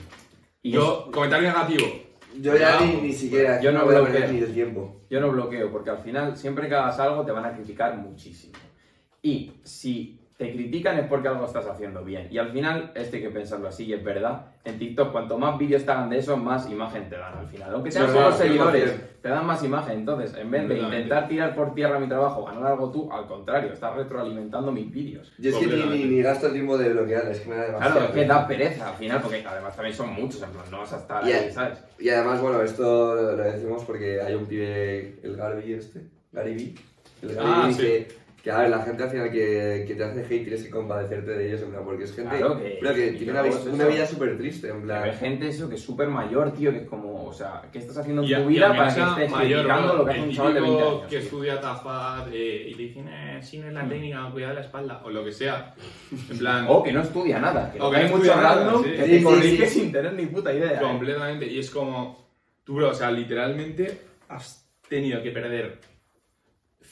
[0.62, 1.88] Y Yo, comentario negativo.
[2.42, 4.14] Yo ya ni, ni siquiera, Yo no voy a bloqueo.
[4.14, 5.02] perder ni el tiempo.
[5.10, 8.54] Yo no bloqueo, porque al final, siempre que hagas algo, te van a criticar muchísimo.
[9.22, 12.28] Y si te critican es porque algo estás haciendo bien.
[12.30, 14.46] Y al final, este hay que pensarlo así, y es verdad.
[14.64, 17.74] En TikTok, cuanto más vídeos te hagan de eso, más imagen te dan al final.
[17.74, 19.00] Aunque sean solo seguidores, 100%.
[19.24, 19.98] te dan más imagen.
[19.98, 23.74] Entonces, en vez de intentar tirar por tierra mi trabajo, ganar algo tú, al contrario,
[23.74, 25.34] estás retroalimentando mis vídeos.
[25.40, 27.66] Yo es que ni, ni, ni gasto el tiempo de bloquear, es que me da
[27.66, 27.94] demasiado.
[27.96, 30.78] Claro, es que da pereza al final, porque además también son muchos, en plan, no
[30.80, 31.36] vas a estar Ya.
[31.38, 31.84] ahí, ¿sabes?
[31.98, 36.54] Y además, bueno, esto lo decimos porque hay un pibe, el Garby este, Gary
[37.24, 37.78] V, el Gary Ah, sí.
[37.82, 38.08] que,
[38.48, 41.32] que a ver, la gente al final que, que te hace hate tienes que compadecerte
[41.32, 43.68] de ellos, en plan, porque es gente Claro que- pero que tiene una, luego vis-
[43.68, 43.94] es una eso.
[43.94, 45.04] vida súper triste, en plan.
[45.04, 47.98] ve gente eso que es súper mayor, tío, que es como, o sea, ¿qué estás
[47.98, 50.54] haciendo en tu vida para no que estés mayor, criticando lo que hace un chaval
[50.54, 51.02] de 20 típico años?
[51.04, 51.20] que tío?
[51.20, 53.90] estudia tafad eh, y te dicen, eh, sin es la Mm.
[53.90, 55.76] técnica, cuidado de la espalda, o lo que sea.
[56.32, 58.64] En plan, O que no estudia nada, que O que hay no mucho estudia nada,
[58.64, 58.90] random sí.
[58.92, 59.80] que te sí, corrige sí.
[59.82, 60.74] sin tener ni puta idea.
[60.78, 60.82] ¿eh?
[60.82, 61.46] completamente.
[61.48, 62.26] Y es como,
[62.64, 65.80] tú, bro, o sea, literalmente has tenido que perder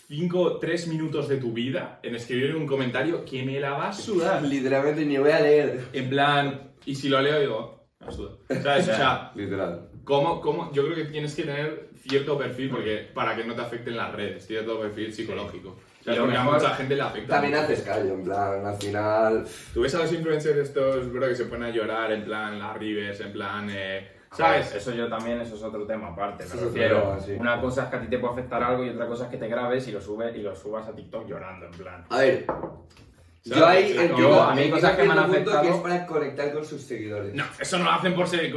[0.07, 3.93] 5, 3 minutos de tu vida en escribir un comentario que me la va a
[3.93, 4.43] sudar.
[4.43, 5.85] Literalmente ni voy a leer.
[5.93, 8.31] En plan, y si lo leo, digo, me suda.
[8.61, 8.89] ¿Sabes?
[8.89, 9.89] O sea, Literal.
[10.03, 10.71] ¿cómo, cómo?
[10.73, 14.13] Yo creo que tienes que tener cierto perfil porque, para que no te afecten las
[14.13, 15.69] redes, cierto perfil psicológico.
[16.01, 17.33] O sea, porque a mucha gente le afecta.
[17.33, 19.45] También haces callo, en plan, al final.
[19.73, 22.77] Tú ves a los influencers estos, bro, que se ponen a llorar, en plan, las
[22.77, 24.73] rivers, en plan, eh, ¿Sabes?
[24.75, 26.43] Eso yo también, eso es otro tema aparte.
[26.45, 27.17] Me otro refiero.
[27.25, 27.31] sí.
[27.39, 29.37] Una cosa es que a ti te puede afectar algo y otra cosa es que
[29.37, 32.05] te grabes y lo subes y lo subas a TikTok llorando, en plan.
[32.09, 32.45] A ver.
[32.45, 33.59] ¿Sabes?
[33.59, 35.61] Yo ahí entiendo, yo- a mí hay cosas que me han afectado.
[35.61, 37.35] que es para conectar con sus seguidores.
[37.35, 38.51] No, eso no lo hacen por ser...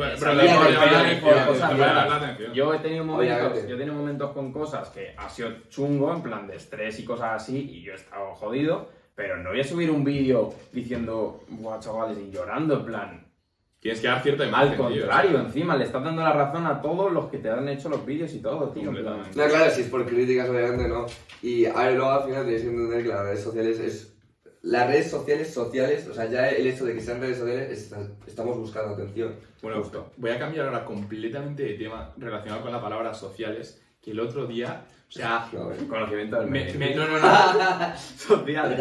[2.54, 6.22] Yo he tenido momentos, yo he tenido momentos con cosas que ha sido chungo, en
[6.22, 9.64] plan de estrés y cosas así, y yo he estado jodido, pero no voy a
[9.64, 13.27] subir un vídeo diciendo, guau, chavales, y llorando, en plan.
[13.80, 16.32] Tienes que dar cierta imagen, Al tío, contrario, o sea, encima, le estás dando la
[16.32, 18.90] razón a todos los que te han hecho los vídeos y todo, tío.
[18.90, 21.06] No, claro, si es por críticas, obviamente no.
[21.42, 24.14] Y a ver, luego al final tienes que entender que las redes sociales es.
[24.62, 28.00] Las redes sociales sociales, o sea, ya el hecho de que sean redes sociales, está-
[28.26, 29.36] estamos buscando atención.
[29.62, 29.80] Bueno,
[30.16, 34.46] voy a cambiar ahora completamente de tema relacionado con la palabra sociales, que el otro
[34.48, 35.70] día, o sea, No.
[35.88, 36.78] Conocimiento del me, medio.
[36.80, 38.78] me- no, no, no, Sociales.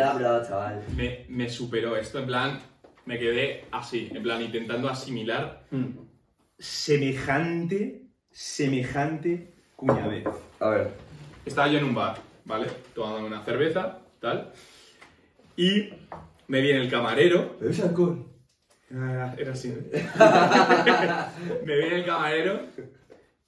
[0.48, 0.84] chaval.
[0.96, 2.60] me, me superó esto, en plan,
[3.08, 5.98] me quedé así, en plan, intentando asimilar Mm.
[6.60, 8.02] semejante,
[8.32, 10.26] semejante cuñadez.
[10.60, 10.92] A ver.
[11.46, 12.68] Estaba yo en un bar, ¿vale?
[12.94, 14.52] Tomando una cerveza, tal,
[15.56, 15.90] y
[16.48, 18.26] me viene el camarero, ¿Bebes alcohol?
[18.90, 19.70] Era, era así.
[19.70, 20.06] ¿eh?
[21.66, 22.62] me viene el camarero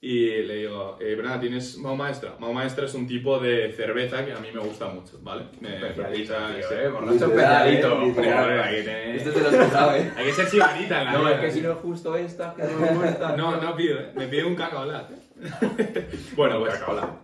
[0.02, 2.36] y le digo, eh, Brana, ¿tienes Mau Maestra?
[2.40, 5.46] Mau Maestra es un tipo de cerveza que a mí me gusta mucho, ¿vale?
[5.60, 8.02] Me Especialito, tío, eh, borracho especialito.
[8.22, 10.12] eh, Este te lo que sabe.
[10.16, 11.36] Hay que ser chivanita en la No, vida.
[11.36, 13.36] es que si no es justo esta, que no me gusta.
[13.36, 14.12] No, no pido, ¿eh?
[14.16, 15.16] me pide un cacao lat, ¿eh?
[16.36, 16.74] bueno, pues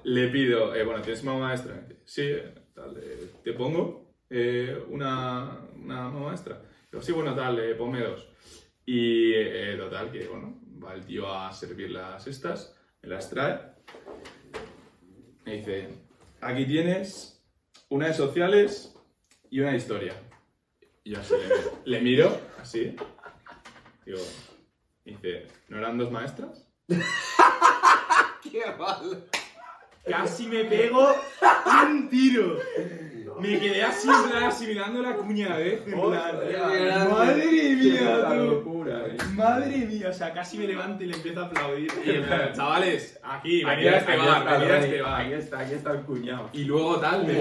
[0.04, 1.88] le pido, eh, bueno, ¿tienes Mau Maestra?
[2.04, 6.62] Sí, eh, tal, eh, te pongo eh, una, una Mau Maestra.
[6.92, 8.28] Digo, sí, bueno, tal, eh, ponme dos.
[8.86, 13.60] Y eh, total, que bueno, va el tío a servir las estas, me las trae.
[15.46, 15.90] Me dice,
[16.42, 17.44] aquí tienes
[17.90, 18.96] una de sociales
[19.50, 20.14] y una de historia.
[21.04, 22.96] Y yo así le, le miro, así.
[24.06, 24.20] Digo,
[25.06, 26.68] y dice, ¿no eran dos maestras?
[28.44, 29.26] ¡Qué mal!
[30.08, 31.16] Casi me pego
[31.84, 32.60] un tiro.
[33.40, 35.82] Me quedé así, en plan, asimilando la cuñadez.
[35.88, 38.24] En plan, madre mía,
[38.64, 38.75] tú.
[38.86, 39.18] Locura, eh.
[39.36, 41.92] Madre mía, o sea, casi me levanto y le empiezo a aplaudir.
[42.06, 45.22] Y en plan, chavales, aquí, Aquí venid a este bar, venid a este bar.
[45.22, 46.50] Aquí está, aquí está el cuñado.
[46.54, 47.36] Y luego tal, me,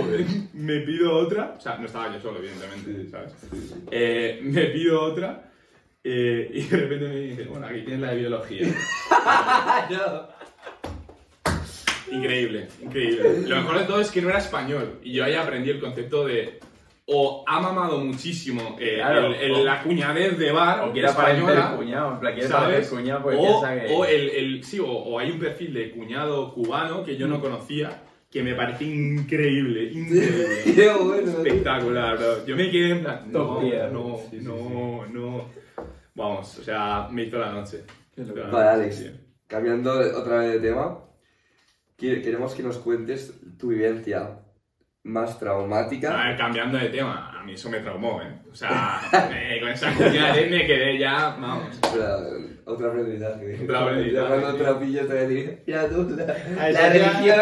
[0.55, 1.55] me pido otra.
[1.57, 3.33] O sea, no estaba yo solo, evidentemente, ¿sabes?
[3.91, 5.51] Eh, me pido otra.
[6.03, 8.67] eh, y de repente me dice, bueno, aquí tienes la de biología.
[9.91, 10.35] no.
[12.11, 13.41] Increíble, increíble.
[13.49, 15.01] Lo mejor de todo es que no era español.
[15.03, 16.61] Y yo ahí aprendí el concepto de
[17.07, 21.09] o ha mamado muchísimo eh, Claro, el- el- o- la cuñadez de bar O quiere
[21.09, 22.65] aparecer española, el cuñado, en plan, quiere ¿sabes?
[22.65, 23.95] aparecer cuñado o, piensa que...
[23.95, 27.31] o el, el- sí, o, o hay un perfil de cuñado cubano que yo Mm.
[27.31, 30.47] no conocía que me parece increíble, increíble.
[31.05, 31.31] Bueno.
[31.31, 32.45] Espectacular, bro.
[32.47, 33.61] Yo me quedé en plan, no,
[33.93, 35.45] no, Sí, sí, no, no.
[36.17, 37.85] Vamos, o sea, me hizo la noche.
[38.51, 38.97] Vale, Alex.
[38.97, 39.11] Sí.
[39.47, 40.99] Cambiando otra vez de tema,
[41.97, 44.41] queremos que nos cuentes tu vivencia
[45.05, 46.17] más A traumática.
[46.17, 48.41] ver, cambiando de tema, a mí eso me traumó, ¿eh?
[48.51, 49.01] O sea,
[49.31, 51.69] me- con esa cuñadez me quedé ya, vamos.
[51.75, 52.19] Espera,
[52.65, 53.61] Otra aprendizaje.
[53.65, 54.59] Otra aprendizaje, Cuando tío.
[54.59, 54.67] te
[55.01, 57.41] a decir, mira tú, la, la religión.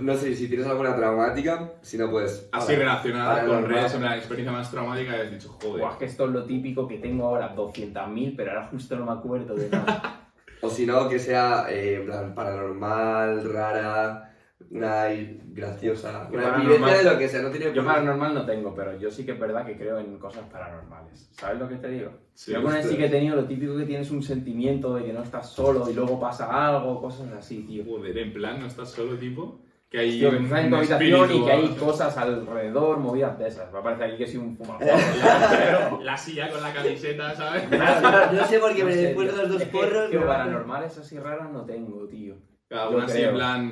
[0.00, 2.48] no sé si tienes alguna traumática, si no puedes.
[2.52, 5.80] Así relacionada con redes, en la experiencia más traumática, has dicho, joder.
[5.80, 9.06] Buah, es que esto es lo típico que tengo ahora, 200.000, pero ahora justo no
[9.06, 10.12] me acuerdo de nada.
[10.62, 14.32] O si no, que sea eh, plan paranormal, rara,
[14.70, 17.82] una ahí graciosa, Yo una paranormal- vivencia de lo que sea, no tiene Yo por
[17.82, 21.28] qué- paranormal no tengo, pero yo sí que es verdad que creo en cosas paranormales.
[21.32, 22.10] ¿Sabes lo que te digo?
[22.34, 25.04] Sí, yo alguna vez sí que he tenido lo típico que tienes un sentimiento de
[25.04, 27.84] que no estás solo y luego pasa algo, cosas así, tío.
[27.84, 29.60] Joder, en plan, no estás solo, tipo.
[29.88, 33.46] Que hay Tío, que estás en tu habitación y que hay cosas alrededor, movidas de
[33.46, 33.72] esas.
[33.72, 34.80] Me parece aquí que soy un fumador.
[35.22, 37.70] La, la silla con la camiseta, ¿sabes?
[38.32, 39.42] No sé por qué, No pero sé, después de tío.
[39.42, 40.10] los dos Es que, porros.
[40.10, 42.34] me va- paranormales así raras no tengo, tío.
[42.70, 43.66] Alguna Yo así en plan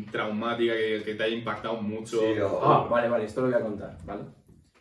[0.00, 2.18] mm, traumática que, que te haya impactado mucho.
[2.20, 4.22] Sí, o- Ah, vale, vale, esto lo voy a contar, ¿vale?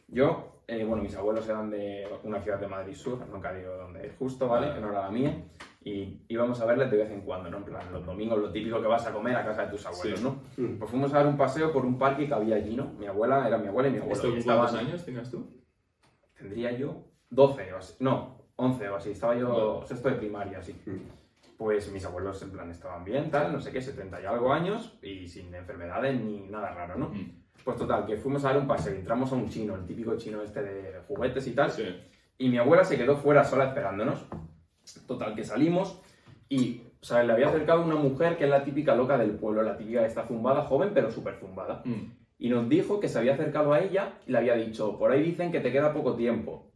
[0.08, 4.08] Yo, eh, bueno, mis abuelos eran de una ciudad de Madrid Sur, nunca digo dónde
[4.08, 4.68] es justo, ¿vale?
[4.70, 4.80] Vale.
[4.80, 5.44] Que no era la mía.
[5.84, 7.58] Y íbamos a verles de vez en cuando, ¿no?
[7.58, 10.20] En plan, los domingos, lo típico que vas a comer a casa de tus abuelos,
[10.20, 10.26] Sí.
[10.26, 10.42] ¿no?
[10.58, 10.78] Mm.
[10.80, 12.94] Pues fuimos a dar un paseo por un parque que había allí, ¿no?
[13.00, 14.16] Mi abuela, era mi abuela y mi abuelo.
[14.16, 15.48] ¿Esto estaban- cuántos años tenías tú?
[16.38, 19.88] Tendría yo 12 o así, no, 11 o así, estaba yo Vale.
[19.88, 20.74] sexto de primaria, así.
[20.86, 20.98] Mm.
[21.60, 24.98] Pues mis abuelos en plan estaban bien, tal, no sé qué, 70 y algo años
[25.02, 27.10] y sin enfermedades ni nada raro, ¿no?
[27.10, 27.34] Mm,
[27.66, 30.42] Pues total, que fuimos a dar un paseo, entramos a un chino, el típico chino
[30.42, 31.84] este de juguetes y tal, Sí.
[32.38, 34.26] y mi abuela se quedó fuera sola esperándonos.
[35.06, 36.02] Total, que salimos
[36.48, 37.28] y, ¿sabes?
[37.28, 40.06] Le había acercado una mujer que es la típica loca del pueblo, la típica que
[40.08, 41.82] está zumbada, joven, pero súper zumbada.
[41.84, 42.14] Mm.
[42.38, 45.22] Y nos dijo que se había acercado a ella y le había dicho, por ahí
[45.22, 46.72] dicen que te queda poco tiempo.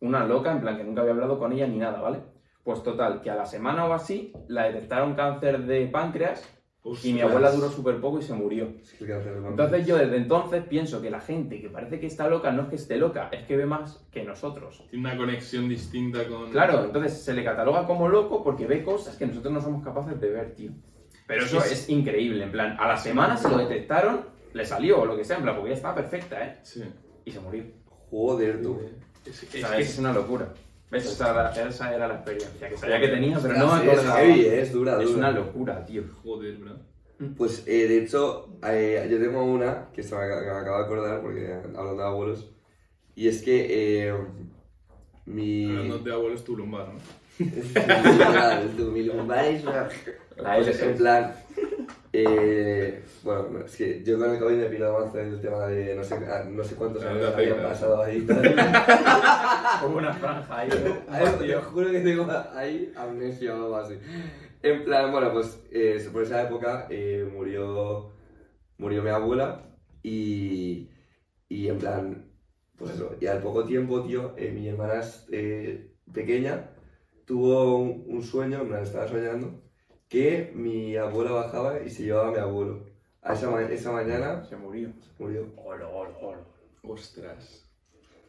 [0.00, 2.18] Una loca, en plan que nunca había hablado con ella ni nada, ¿vale?
[2.64, 6.46] Pues total, que a la semana o así la detectaron cáncer de páncreas
[7.02, 8.72] y mi abuela duró súper poco y se murió.
[9.00, 12.68] Entonces yo desde entonces pienso que la gente que parece que está loca no es
[12.68, 14.84] que esté loca, es que ve más que nosotros.
[14.88, 16.50] Tiene una conexión distinta con.
[16.50, 20.18] Claro, entonces se le cataloga como loco porque ve cosas que nosotros no somos capaces
[20.20, 20.70] de ver, tío.
[21.26, 25.06] Pero eso es increíble, en plan, a la semana se lo detectaron, le salió o
[25.06, 26.58] lo que sea, en plan, porque ya estaba perfecta, ¿eh?
[26.62, 26.82] Sí.
[27.24, 27.64] Y se murió.
[28.10, 28.80] Joder, tú.
[29.24, 30.52] Es, O es que es una locura.
[30.90, 31.06] ¿Ves?
[31.06, 33.98] Esa era, esa era la experiencia que sabía que tenía, pero no me Sí, es
[33.98, 34.20] acordaba.
[34.20, 35.18] heavy, eh, es dura, Es dura.
[35.18, 36.02] una locura, tío.
[36.22, 36.76] Joder, bro.
[37.36, 40.84] Pues eh, de hecho, eh, yo tengo una que se me, ac- me acabo de
[40.84, 42.50] acordar porque hablando de abuelos.
[43.14, 44.14] Y es que eh,
[45.26, 45.66] mi.
[45.76, 46.98] Hablando de abuelos, tu lumbar, ¿no?
[48.92, 49.88] Mi lumbar es una-
[50.36, 51.34] Pues, en plan.
[52.12, 55.94] Eh, bueno, no, es que yo con el COVID me pido más el tema de
[55.94, 58.26] no sé, ah, no sé cuántos Ah, años de habían pasado ahí.
[59.82, 60.70] Como una franja ahí.
[61.08, 63.94] Ay, Te juro que tengo ahí amnesia o algo así.
[64.62, 68.10] En plan, bueno, pues eh, por esa época eh, murió,
[68.78, 69.62] murió mi abuela
[70.02, 70.90] y,
[71.48, 72.30] y en plan,
[72.76, 75.00] pues eso, y al poco tiempo, tío, eh, mi hermana
[75.30, 76.70] eh, pequeña
[77.24, 79.62] tuvo un, un sueño, en plan, estaba soñando,
[80.10, 82.80] que mi abuela bajaba y se llevaba a mi abuelo.
[83.22, 84.90] A esa, ma- esa mañana Se murió.
[85.18, 85.46] murió.
[85.64, 86.44] Olo, olo, olo.
[86.82, 87.64] Ostras.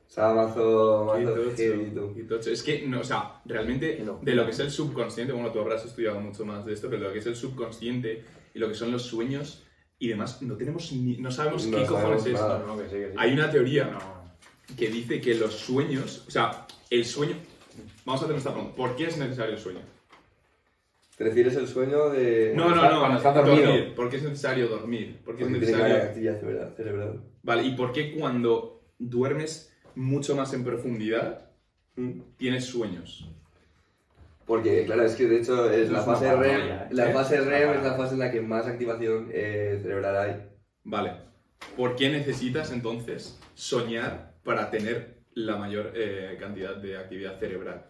[0.08, 2.50] O sea, mazo, Qué mazo tocho, qué tocho.
[2.52, 4.26] Es que, no, o sea, realmente, Qué locura.
[4.32, 7.02] de lo que es el subconsciente, bueno, tú habrás estudiado mucho más de esto, pero
[7.02, 8.24] de lo que es el subconsciente
[8.54, 9.64] y lo que son los sueños
[9.98, 12.58] y demás, no tenemos ni, no sabemos No qué cojones sabemos es nada.
[12.60, 12.68] esto.
[12.68, 13.16] No, que sí, que sí.
[13.18, 14.76] Hay una teoría No.
[14.76, 17.36] que dice que los sueños, o sea, el sueño.
[18.06, 18.76] Vamos a hacer esta pregunta.
[18.76, 19.80] ¿Por qué es necesario el sueño?
[21.22, 22.52] ¿Te refieres el sueño de...?
[22.56, 23.00] No, no, no.
[23.00, 23.68] cuando estás dormido.
[23.68, 23.94] dormir.
[23.94, 25.20] ¿Por qué es necesario dormir?
[25.24, 26.10] ¿Por qué es Porque tiene que haber necesario.
[26.10, 27.22] actividad cerebral- cerebral.
[27.44, 31.48] Vale, ¿y por qué cuando duermes mucho más en profundidad
[31.96, 32.22] Mm.
[32.38, 33.30] tienes sueños?
[34.48, 36.88] Porque, claro, es que de hecho es Eso la es fase REM, ¿eh?
[36.90, 37.14] la ¿Eh?
[37.14, 40.36] fase Es REM es la fase en la que más activación eh, cerebral hay.
[40.86, 41.12] Vale.
[41.78, 47.86] ¿Por qué necesitas entonces soñar para tener la mayor eh, cantidad de actividad cerebral?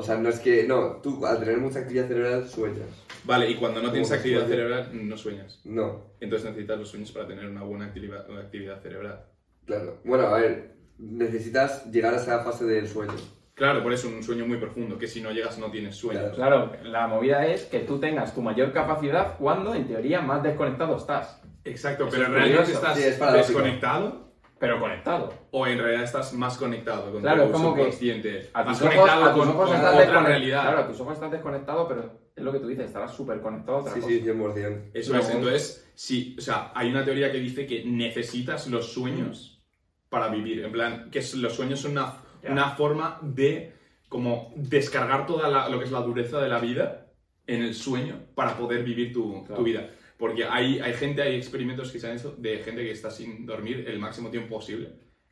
[0.00, 2.88] O sea, no es que, no, tú al tener mucha actividad cerebral sueñas.
[3.24, 5.60] Vale, y cuando no tienes ¿Cómo se actividad cerebral, no sueñas.
[5.64, 9.26] No, Entonces necesitas los sueños para tener una buena activa- actividad cerebral.
[9.66, 9.98] claro.
[10.04, 13.12] Bueno, a ver, necesitas llegar a esa fase del sueño.
[13.54, 16.34] Claro, por eso un sueño muy profundo, que si no llegas no tienes sueños.
[16.34, 20.96] Claro, la movida es que tú tengas tu mayor capacidad cuando, en teoría, más desconectado
[20.96, 21.42] estás.
[21.64, 22.80] Exacto, Eso pero es ¿realmente curioso.
[22.80, 23.58] estás Sí, es paradójico.
[23.58, 24.29] desconectado?
[24.60, 25.32] Pero conectado.
[25.52, 28.50] ¿O en realidad estás más conectado con Claro, tu como que subconsciente?
[28.52, 30.60] A más ojos, conectado a tus con, ojos con estás otra realidad.
[30.62, 33.78] Claro, a tus ojos estás desconectado, pero es lo que tú dices, estarás súper conectado
[33.78, 34.12] a otra Sí, cosa.
[34.12, 34.90] sí, 100%.
[34.92, 39.62] Eso es, entonces, sí, o sea, hay una teoría que dice que necesitas los sueños
[40.10, 40.62] para vivir.
[40.62, 43.72] En plan, que los sueños son una, una forma de
[44.10, 47.06] como descargar toda la- lo que es la dureza de la vida
[47.46, 49.54] en el sueño para poder vivir tu, Claro.
[49.56, 49.88] tu vida.
[50.20, 53.46] Porque hay, hay gente, hay experimentos que se han hecho de gente que está sin
[53.46, 54.90] dormir el máximo tiempo posible.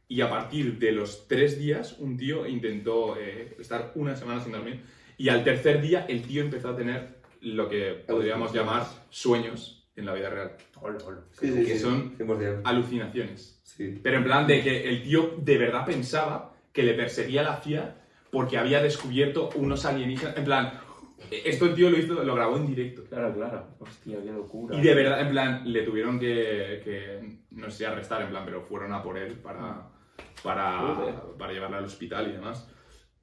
[0.08, 4.52] Y a partir de los tres días, un tío intentó eh, estar una semana sin
[4.52, 4.80] dormir.
[5.18, 10.06] Y al tercer día, el tío empezó a tener lo que podríamos llamar sueños en
[10.06, 10.52] la vida real.
[10.80, 11.24] Olo, olo.
[11.38, 12.62] Sí, sí, que sí, son- 100%.
[12.64, 13.60] Alucinaciones.
[13.64, 14.00] Sí.
[14.02, 17.96] Pero en plan de que el tío de verdad pensaba que le perseguía la CIA
[18.30, 20.36] porque había descubierto unos alienígenas.
[20.36, 20.72] En plan,
[21.30, 23.04] Esto el tío lo hizo, lo grabó en directo.
[23.04, 23.66] Claro, claro.
[23.78, 24.76] Hostia, qué locura.
[24.76, 28.62] Y de verdad, en plan, le tuvieron que, que, no sé, arrestar, en plan, pero
[28.62, 29.88] fueron a por él para,
[30.42, 31.14] para, Joder.
[31.38, 32.68] para llevarle al hospital y demás.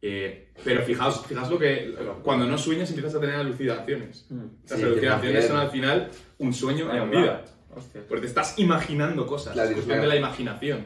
[0.02, 4.28] Eh, pero fijaos, fijaos lo que, cuando no sueñas empiezas a tener alucinaciones.
[4.30, 4.46] Mm.
[4.70, 7.44] Las Sí, alucinaciones son al final un sueño en vida.
[7.76, 8.02] Hostia.
[8.08, 10.86] Porque te estás imaginando cosas, es cuestión de la imaginación.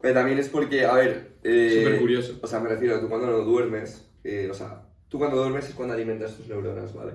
[0.00, 1.34] Pero también es porque, a ver.
[1.42, 2.38] Eh, Súper curioso.
[2.42, 4.82] O sea, me refiero, tú cuando no duermes, eh, o sea,
[5.14, 7.12] tú cuando duermes es cuando alimentas tus neuronas, ¿vale?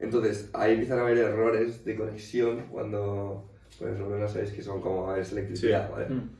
[0.00, 3.48] Entonces, ahí empiezan a haber errores de conexión cuando.
[3.78, 5.92] Pues las neuronas sabéis que son como es electricidad, Sí.
[5.92, 6.08] ¿vale?
[6.08, 6.30] Mm.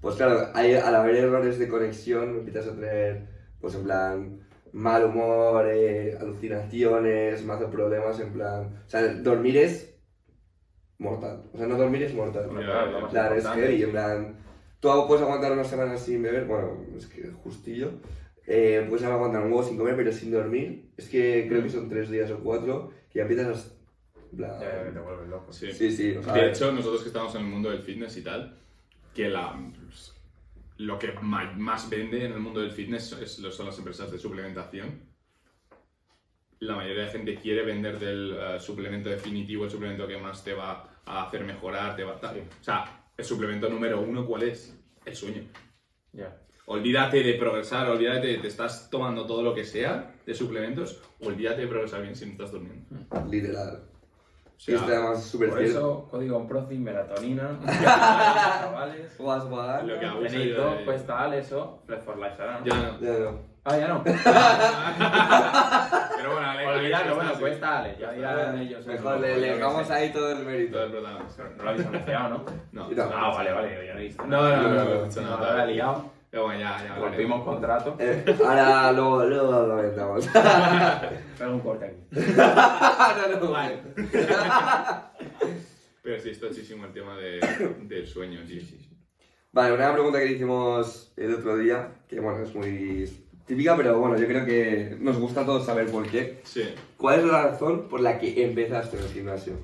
[0.00, 3.26] Pues claro, hay, al haber errores de conexión empiezas a tener,
[3.60, 4.40] pues en plan,
[4.72, 8.82] mal humor, eh, alucinaciones, más problemas, en plan...
[8.86, 9.94] O sea, dormir es
[10.96, 11.42] mortal.
[11.52, 12.48] O sea, no dormir es mortal.
[12.48, 14.36] Claro, más Claro, es heavy, en plan...
[14.80, 17.90] Tú puedes aguantar una semana sin beber, bueno, es que justillo.
[18.50, 20.90] Eh, puedes aguantar un huevo sin comer, pero sin dormir.
[20.96, 24.36] Es que creo que son tres días o cuatro que ya empiezas a...
[24.36, 25.52] plan- Ya, ya, te vuelves loco.
[25.52, 25.70] Sí.
[25.72, 28.22] Sí, sí, o sea, De hecho, nosotros que estamos en el mundo del fitness y
[28.22, 28.56] tal,
[29.14, 30.14] que la, pues,
[30.78, 34.18] lo que más vende en el mundo del fitness es, lo- son las empresas de
[34.18, 35.06] suplementación.
[36.60, 40.54] La mayoría de gente quiere vender del eh, suplemento definitivo, el suplemento que más te
[40.54, 42.20] va a hacer mejorar, te va a...
[42.20, 42.34] tal.
[42.34, 42.40] Sí.
[42.60, 44.74] O sea, el suplemento número uno, ¿cuál es?
[45.04, 45.42] El sueño.
[46.12, 46.36] Ya.
[46.70, 51.62] Olvídate de progresar, olvídate de te estás tomando todo lo que sea de suplementos, olvídate
[51.62, 52.84] de progresar bien si no estás durmiendo.
[53.30, 53.80] literal.
[54.54, 55.78] O sea, y esto además es súper Por cierto.
[55.78, 56.46] eso, código
[56.78, 57.58] melatonina.
[58.60, 59.16] chavales.
[59.16, 59.84] Guas, guas.
[59.84, 60.06] Lo que
[60.52, 61.80] dos, de- pues tal, eso.
[61.86, 62.64] Flex for Life ¿no?
[62.66, 63.00] Ya no.
[63.00, 63.38] Ya no.
[63.64, 64.02] Ah, ya no.
[66.16, 67.60] Pero bueno, Ale, Olvidadlo, Ale, bueno, está pues así.
[67.60, 68.86] tal, ya dirán ellos.
[68.86, 70.82] Mejor le, dejamos ahí todo el Todo mérito.
[70.84, 71.44] el protagonista.
[71.56, 72.44] No lo habéis anunciado, ¿no?
[72.72, 72.90] No.
[72.90, 73.02] No.
[73.14, 74.26] Ah, vale, vale, yo ya lo he visto.
[74.26, 75.56] No, no, no, no, No, no, no, he dicho No, nada.
[75.56, 76.17] lo he liado.
[76.30, 76.90] Pero bueno, ya, ya.
[76.92, 77.06] vale.
[77.06, 77.96] Rompimos contrato.
[77.98, 80.26] Eh, ahora luego, luego lo comentamos.
[81.38, 81.96] Pega un corte aquí.
[83.30, 83.78] no, no, vale.
[86.02, 87.40] Pero sí, es tochísimo el tema de,
[87.82, 88.98] del sueño, sí, sí, sí.
[89.52, 93.10] Vale, una pregunta que le hicimos el otro día, que bueno, es muy
[93.46, 96.40] típica, pero bueno, yo creo que nos gusta a todos saber por qué.
[96.44, 96.62] Sí.
[96.96, 99.54] ¿Cuál es la razón por la que empezaste en el gimnasio?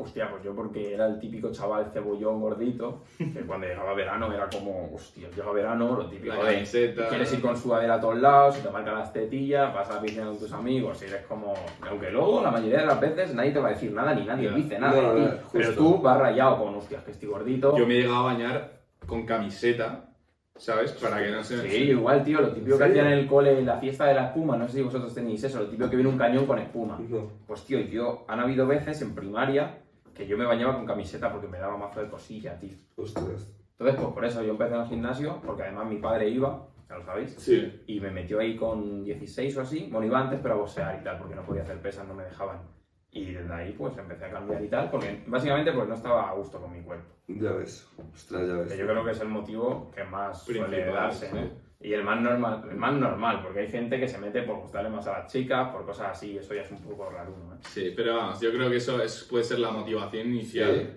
[0.00, 4.48] Hostia, pues yo porque era el típico chaval cebollón gordito, que cuando llegaba verano era
[4.48, 7.08] como, hostia, llega verano, lo típico La de camiseta.
[7.08, 10.00] quieres ir con sudadera a todos lados, se te marcan las tetillas, vas a la
[10.00, 13.50] piscina con tus amigos, y eres como, aunque luego la mayoría de las veces nadie
[13.50, 14.54] te va a decir nada ni nadie Ya.
[14.54, 17.76] dice nada, No, no, no, pero tú vas rayado con, hostias, que estoy gordito.
[17.76, 20.04] Yo me he llegado a bañar con camiseta,
[20.54, 20.92] ¿sabes?
[20.92, 21.68] Para que no se me...
[21.68, 24.26] Sí, igual, tío, lo típico que hacían en el cole, en la fiesta de la
[24.26, 27.00] espuma, no sé si vosotros tenéis eso, lo típico que viene un cañón con espuma.
[27.08, 27.32] No.
[27.48, 29.78] Pues tío, yo, han habido veces en primaria
[30.18, 32.76] que yo me bañaba con camiseta porque me daba mazo de cosilla, tío.
[32.96, 33.48] Ostras.
[33.78, 36.96] Entonces, pues por eso yo empecé en el gimnasio, porque además mi padre iba, ya
[36.96, 37.84] lo sabéis, Sí.
[37.86, 41.04] y me metió ahí con 16 o así, bueno, iba antes pero a boxear y
[41.04, 42.58] tal, porque no podía hacer pesas, no me dejaban.
[43.12, 46.34] Y desde ahí pues empecé a cambiar y tal, porque básicamente pues no estaba a
[46.34, 47.06] gusto con mi cuerpo.
[47.28, 47.88] Ya ves.
[48.12, 48.72] Ostras, ya ves.
[48.72, 51.32] Que yo creo que es el motivo que más suele darse.
[51.32, 51.67] ¿no?
[51.80, 54.88] Y el más normal, el más normal, porque hay gente que se mete por gustarle
[54.90, 57.56] más a las chicas, por cosas así, eso ya es un poco raro, ¿no?
[57.68, 60.88] Sí, pero vamos, yo creo que eso es, puede ser la motivación inicial, Sí.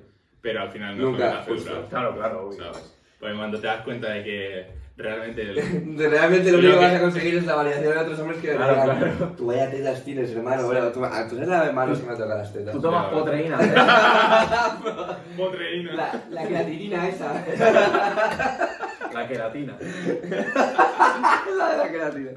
[0.41, 2.57] pero al final no Nunca, es durar, Claro, claro, obvio.
[2.63, 2.97] ¿sabes?
[3.19, 4.67] Porque cuando te das cuenta de que
[4.97, 5.41] realmente...
[5.43, 8.39] el- Realmente lo único que que- vas a conseguir es la validación de otros hombres
[8.41, 9.34] que Claro, claro.
[9.38, 10.65] tú vaya tetas tienes, hermano.
[10.65, 12.73] Bueno, tú, ah, tú eres la de manos que me toca las tetas.
[12.73, 13.57] Tú tomas Ya, potreína,
[15.38, 15.93] Potreína.
[15.93, 17.45] La, la creatinina esa.
[19.14, 19.78] la queratina.
[21.57, 22.32] la de la creatina.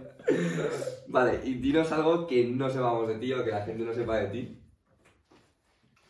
[1.09, 4.16] Vale, y dinos algo que no sepamos de ti o que la gente no sepa
[4.18, 4.61] de ti.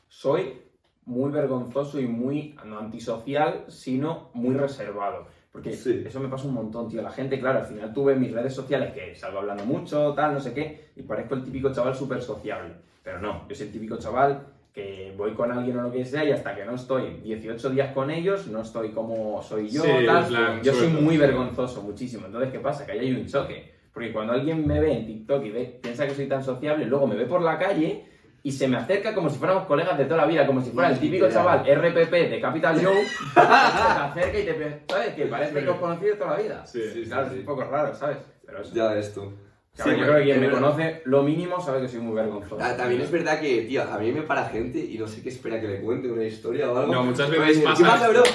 [0.08, 0.62] soy
[1.06, 5.26] muy vergonzoso y muy, no antisocial, sino muy reservado.
[5.52, 6.02] Porque Sí.
[6.06, 7.02] eso me pasa un montón, tío.
[7.02, 10.40] La gente, claro, al final tuve mis redes sociales que salgo hablando mucho, tal, no
[10.40, 12.74] sé qué, y parezco el típico chaval súper sociable.
[13.02, 16.24] Pero no, yo soy el típico chaval que voy con alguien o lo que sea
[16.24, 19.90] y hasta que no estoy 18 días con ellos, no estoy como soy yo, Sí,
[20.04, 20.26] tal.
[20.26, 21.20] plan, yo soy muy sí.
[21.20, 22.26] vergonzoso, muchísimo.
[22.26, 22.84] Entonces, ¿qué pasa?
[22.84, 23.72] Que ahí hay un choque.
[23.92, 27.06] Porque cuando alguien me ve en TikTok y ve, piensa que soy tan sociable, luego
[27.06, 28.04] me ve por la calle
[28.42, 30.90] y se me acerca como si fuéramos colegas de toda la vida, como si fuera
[30.90, 35.14] el típico chaval RPP de Capital Joe, se te acerca y te ¿sabes?
[35.14, 36.66] Que parece que os conocido de toda la vida.
[36.66, 37.34] Sí, Sí, Claro, sí.
[37.34, 38.16] es un poco raro, ¿sabes?
[38.44, 38.74] Pero eso.
[38.74, 39.32] Ya ves tú.
[39.76, 40.60] Claro, Sí, yo creo que quien me verdad.
[40.60, 42.56] conoce, lo mínimo, sabe que soy muy vergonzoso.
[42.56, 45.30] Ta- También es verdad que, tío, a mí me para gente y no sé qué
[45.30, 46.92] espera que le cuente una historia o algo.
[46.92, 48.20] No, muchas veces pasa ¿Qué pasa, esto.
[48.22, 48.30] bro?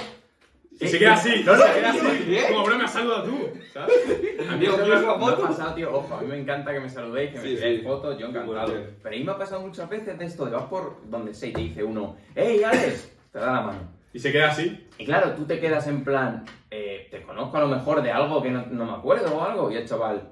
[0.82, 2.00] Y se queda así, no, se queda así.
[2.26, 2.46] ¿Qué?
[2.50, 3.38] Como, bro, me has saludado tú,
[3.74, 3.96] ¿sabes?
[4.50, 6.80] A mí Digo, eso ¿quieres me, ha pasado, tío, ojo, a mí me encanta que
[6.82, 7.86] me saludéis, que me tiréis sí.
[7.86, 8.74] fotos, yo encantado.
[9.04, 11.50] Pero a mí me ha pasado muchas veces de esto, de vas por donde sea
[11.50, 13.12] y te dice uno, ¡Hey, Alex!
[13.32, 13.80] Te da la mano.
[14.14, 14.88] Y se queda así.
[14.98, 18.42] Y claro, tú te quedas en plan, eh, te conozco a lo mejor de algo
[18.42, 20.30] que no, no me acuerdo o algo, y el chaval,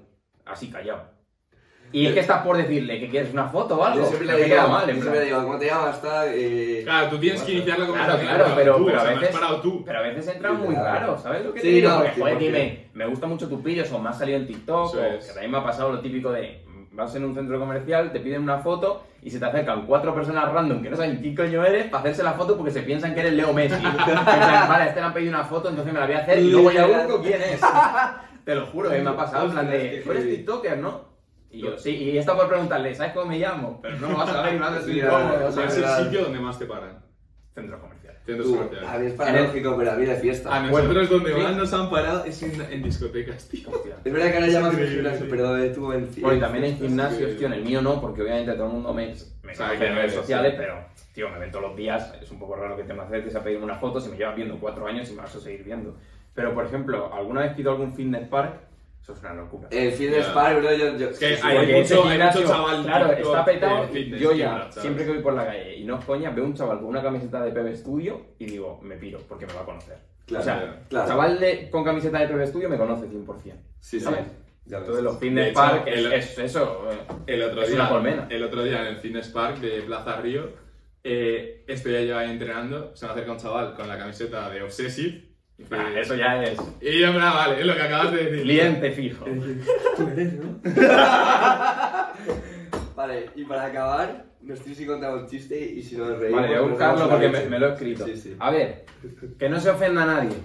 [0.49, 1.15] así callado.
[1.93, 4.01] Y es que estás por decirle que quieres una foto o algo.
[4.01, 5.95] Yo siempre le digo, mal, yo siempre le digo, ¿cómo te llamas?
[5.95, 6.81] Está, eh...
[6.83, 8.35] Claro, tú tienes que iniciar la Claro, conversación.
[8.35, 9.83] claro, pero, tú, pero a veces, parado tú.
[9.85, 10.97] pero a veces entran muy Claro.
[10.97, 11.89] claros, ¿sabes lo que te Sí, digo?
[11.89, 12.39] no, Porque, joder, 100%.
[12.39, 15.25] dime, me gusta mucho tu pillo, o me ha salido en TikTok, Eso o es.
[15.27, 18.41] que también me ha pasado lo típico de vas en un centro comercial, te piden
[18.41, 21.85] una foto y se te acercan cuatro personas random que no saben quién coño eres
[21.85, 23.79] para hacerse la foto porque se piensan que eres Leo Messi.
[23.85, 26.49] Vale, a este le han pedido una foto, entonces me la voy a hacer y
[26.49, 27.61] luego ya busco quién es.
[28.47, 31.01] Te lo juro, eh, me ha pasado en plan de, tú eres TikToker, ¿no?
[31.51, 33.81] Y yo, sí, y está por preguntarle, ¿sabes cómo me llamo?
[33.81, 36.39] Pero no vas a ver y vas a incómodo, o sea, es el sitio donde
[36.39, 37.03] más te paran.
[37.53, 38.21] centros comerciales.
[38.25, 38.89] Centros Tú, comerciales.
[38.89, 40.55] a mí es paradójico, pero a mí de fiesta.
[40.55, 41.41] A nosotros donde sí.
[41.41, 43.67] más nos han parado es en, en discotecas, tío.
[44.05, 47.37] Es verdad que ahora llamas increíble, gimnasio, pero tú en Bueno, y también en gimnasios,
[47.37, 49.95] tío, en el mío no, porque obviamente todo el mundo me, me Sabe conoce en
[49.95, 50.57] redes sociales, sí.
[50.57, 53.35] pero, tío, me ven todos los días, es un poco raro que te me acerques
[53.35, 55.65] a pedirme una foto si me llevas viendo cuatro años y me vas a seguir
[55.65, 55.97] viendo.
[56.37, 58.59] Pero, por ejemplo, ¿alguna vez pido algún fitness park?
[59.01, 59.67] Eso es una locura.
[59.71, 60.33] El fitness Ya.
[60.35, 60.95] park, bro, yo...
[60.97, 63.81] yo Es que sí, hay mucho- hay gimnasio, mucho chaval Claro, está petado.
[63.81, 66.45] de fitness, yo ya, siempre que voy por la calle y no es coña, veo
[66.45, 69.61] un chaval con una camiseta de PB Studio y digo, me piro, porque me va
[69.61, 69.97] a conocer.
[70.27, 71.07] Claro, o sea, claro.
[71.07, 73.55] chaval de, con camiseta de PB Studio me conoce 100%.
[73.79, 73.99] Sí, sí.
[74.01, 74.19] ¿sabes?
[74.65, 74.87] Ya ves.
[74.87, 76.87] Entonces los De fitness park es, el- es eso.
[76.91, 76.97] eh.
[77.25, 78.27] El otro, Es día, una colmena.
[78.29, 80.49] el otro día en el Fitness Park de Plaza Río,
[81.03, 85.26] eh, estoy ahí entrenando, se me acerca un chaval con la camiseta de Obsessive.
[85.71, 88.41] Ah, eso ya es Y yo, ah, vale, es lo que acabas de decir.
[88.43, 89.25] cliente fijo.
[89.97, 90.59] Tú eres, ¿no?
[92.95, 96.41] vale, y para acabar, nos tienes que contar un chiste y si nos reímos...
[96.41, 98.05] Vale, voy a buscarlo porque me, lo he escrito.
[98.05, 98.35] Sí, sí.
[98.39, 98.85] A ver,
[99.37, 100.37] que no se ofenda a nadie.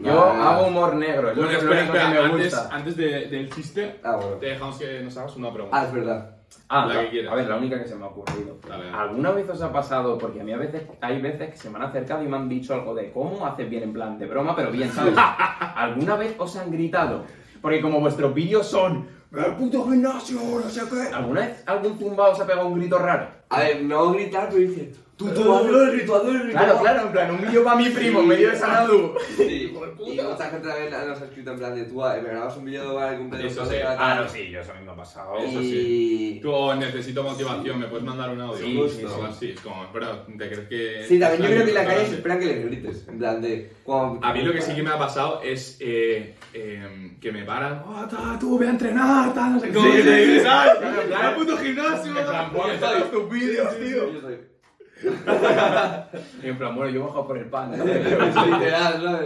[0.00, 0.22] Yo No.
[0.24, 1.98] hago humor negro, es lo Bueno, que- lo espera, único que
[2.28, 2.74] me antes, gusta.
[2.76, 4.32] antes de- del chiste, Ah, bueno.
[4.36, 5.76] te dejamos que nos hagas una pregunta.
[5.80, 6.36] Ah, es verdad.
[6.68, 7.32] Ah, la la- que quieras.
[7.32, 8.58] a ver, la única que se me ha ocurrido.
[8.68, 8.96] Dale, dale.
[8.96, 10.18] ¿Alguna vez os ha pasado?
[10.18, 12.48] Porque a mí a veces hay veces que se me han acercado y me han
[12.48, 15.14] dicho algo de cómo haces bien en plan de broma, pero bien, ¿sabes?
[15.76, 17.24] ¿Alguna vez os han gritado?
[17.62, 20.38] Porque como vuestros vídeos son ¡El puto gimnasio!
[20.64, 21.14] No sé qué.
[21.14, 23.28] ¿Alguna vez algún zumbao se ha pegado un grito raro?
[23.50, 24.92] A ver, no gritar, pero dice...
[25.18, 26.22] Tú, tú, hazlo el grito.
[26.52, 29.14] Claro, claro, en plan, un vídeo para mi primo, en medio de Sanadu.
[29.36, 32.64] Sí, y mucha gente también nos ha escrito en plan de tú, me grabas un
[32.64, 33.76] vídeo para el cumpleaños Eso sí.
[33.84, 35.36] Ah, no, sí, yo eso a mí me ha pasado.
[35.38, 36.38] Eso y...
[36.40, 38.64] Tú oh, necesito motivación, ¿me puedes mandar un audio?
[38.64, 41.04] Sí, Justo, sí, así, es como, ¿te crees que...?
[41.08, 42.14] Sí, también yo creo que en la calle se Sí.
[42.14, 43.08] esperan que les grites.
[43.08, 43.72] En plan de.
[43.82, 47.42] cuando- A mí lo que sí que me ha pasado es eh, eh, que me
[47.44, 49.84] paran, oh, ta, tú, ve a entrenar, tal, no sé cómo.
[49.92, 50.40] Sí, sí, sí.
[50.42, 50.74] ¿sabes?
[50.78, 51.28] Claro, claro.
[51.28, 52.16] ¡Al puto gimnasio!
[52.18, 54.57] En plan, Y "Pon estoy- todos tus vídeos, tío".
[56.42, 57.76] En plan, bueno, yo he bajado por el pan.
[57.76, 57.84] ¿no?
[57.84, 59.18] Literal, ¿no?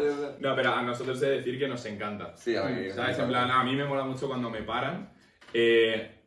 [0.50, 2.36] No, pero a nosotros he de decir que nos encanta.
[2.36, 2.90] Sí, a mí.
[2.90, 3.18] ¿Sabes?
[3.18, 5.10] En plan, a mí me mola mucho cuando me paran.
[5.54, 6.18] eh,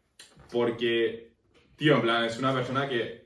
[0.51, 1.33] porque,
[1.75, 3.25] tío, en plan, es una persona que.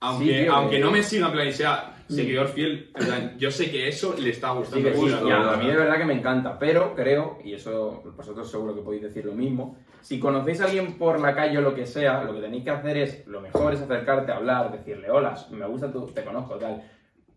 [0.00, 3.06] Aunque, Sí, tío, aunque que- no me siga, en plan, y sea seguidor fiel, en
[3.06, 4.88] plan, yo sé que eso le está Sí, gustando.
[4.88, 5.50] que sí, mucho, y a, ¿no?
[5.52, 9.04] a mí de verdad que me encanta, pero creo, y eso vosotros seguro que podéis
[9.04, 12.34] decir lo mismo, si conocéis a alguien por la calle o lo que sea, lo
[12.34, 15.90] que tenéis que hacer es, lo mejor es acercarte a hablar, decirle, hola, me gusta
[15.90, 16.82] tu, te conozco, tal.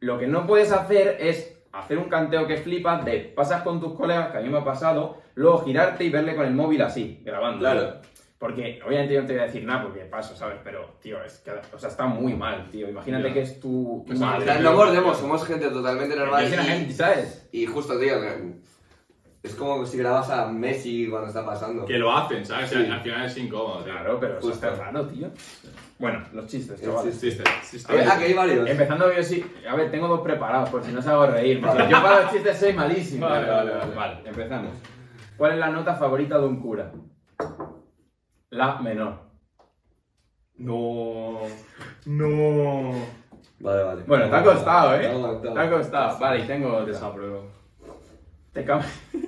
[0.01, 3.93] Lo que no puedes hacer es hacer un canteo que flipas de pasas con tus
[3.93, 7.22] colegas, que a mí me ha pasado, luego girarte y verle con el móvil así,
[7.24, 7.59] grabando.
[7.59, 8.01] Claro.
[8.38, 10.57] Porque obviamente yo no te voy a decir nada porque paso, ¿sabes?
[10.61, 12.89] Pero, tío, es que, o sea, está muy mal, tío.
[12.89, 14.59] Imagínate que es tu, tu madre.
[14.59, 16.45] no mordemos, somos gente totalmente normal.
[16.86, 17.47] Y- ¿sabes?
[17.53, 18.15] Y justo, tío,
[19.47, 21.85] es como si grabas a Messi cuando está pasando.
[21.85, 22.69] Que lo hacen, ¿sabes?
[22.69, 22.75] Sí.
[22.89, 23.93] Al final es incómodo, tío.
[23.93, 25.29] Claro, pero eso está raro, tío.
[25.99, 27.15] Bueno, los chistes, chavales.
[27.15, 27.91] sí, Chiste, chiste.
[27.91, 28.69] A ver, que hay varios.
[28.69, 29.43] Empezando yo sí.
[29.67, 31.59] A ver, tengo dos preparados, por si no os hago reír.
[31.59, 33.27] yo para los chistes soy malísimo.
[33.27, 33.95] Vale, vale, vale.
[33.95, 34.71] Vale, empezamos.
[35.37, 36.91] ¿Cuál es la nota favorita de un cura?
[38.51, 39.19] La menor.
[40.57, 41.39] No.
[42.05, 42.91] No.
[43.59, 44.03] Vale, vale.
[44.05, 44.99] Bueno, te ha costado, ¿eh?
[44.99, 45.53] Te ha aguantado.
[45.53, 46.19] Te ha costado.
[46.19, 46.85] Vale, y tengo otra.
[46.85, 47.47] Desapruebo.
[48.53, 48.81] Te cam-
[49.11, 49.26] Joder.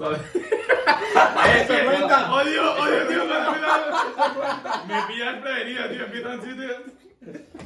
[0.00, 2.32] ¡Eso cuenta!
[2.32, 3.24] ¡Odio, odio, tío!
[4.88, 6.04] me Me pillas prevenido, tío.
[6.04, 6.66] Empieza un chiste.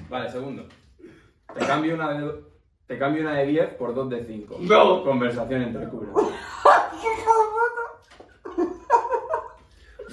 [0.08, 0.66] Vale, segundo.
[1.56, 2.34] Te cambio una de,
[2.88, 4.56] te cambio una de 10 por dos de 5.
[4.62, 5.04] No.
[5.04, 6.12] Conversación entre curas.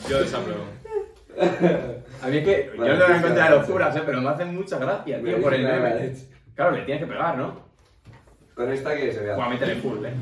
[0.07, 0.63] Yo desapruebo.
[2.21, 4.03] A mí es que yo no voy sí, encontrar sí, locuras, ¿eh?
[4.05, 6.15] pero me hacen mucha gracia, tío, por el meme.
[6.53, 7.61] Claro, le tienes que pegar, ¿no?
[8.53, 9.37] Con esta que se vea.
[9.37, 10.13] O a meterle full, ¿eh?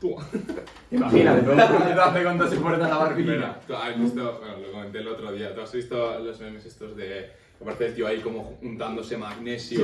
[0.00, 0.16] Tú.
[0.90, 3.60] Imagínate, todo un puñetazo con dos y fuerza la barbilla.
[3.82, 7.30] Has visto, bueno, lo comenté el otro día, ¿tú has visto los memes estos de
[7.58, 9.82] que aparece el tío ahí como untándose magnesio?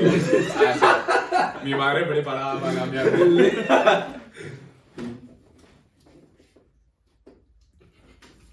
[0.56, 1.64] Ah, sí.
[1.64, 3.10] Mi madre preparada para cambiar.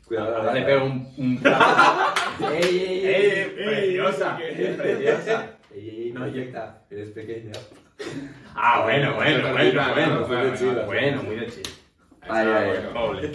[0.08, 1.14] Cuidado, Ahora le pego un...
[1.18, 1.42] un...
[2.52, 3.46] ¡Ey, ey, ey!
[3.56, 4.40] ¡Preciosa!
[4.42, 5.58] ey, ¡Preciosa!
[5.74, 6.12] ¡Ey, ey!
[6.12, 6.82] No, perfecta.
[6.90, 7.52] Eres pequeña.
[8.56, 10.26] Ah, bueno, bueno, bueno, bueno.
[10.26, 10.76] Fue de chill.
[10.86, 11.52] Bueno, muy de.
[12.28, 13.00] Vale, vale, Bueno.
[13.02, 13.32] Doble.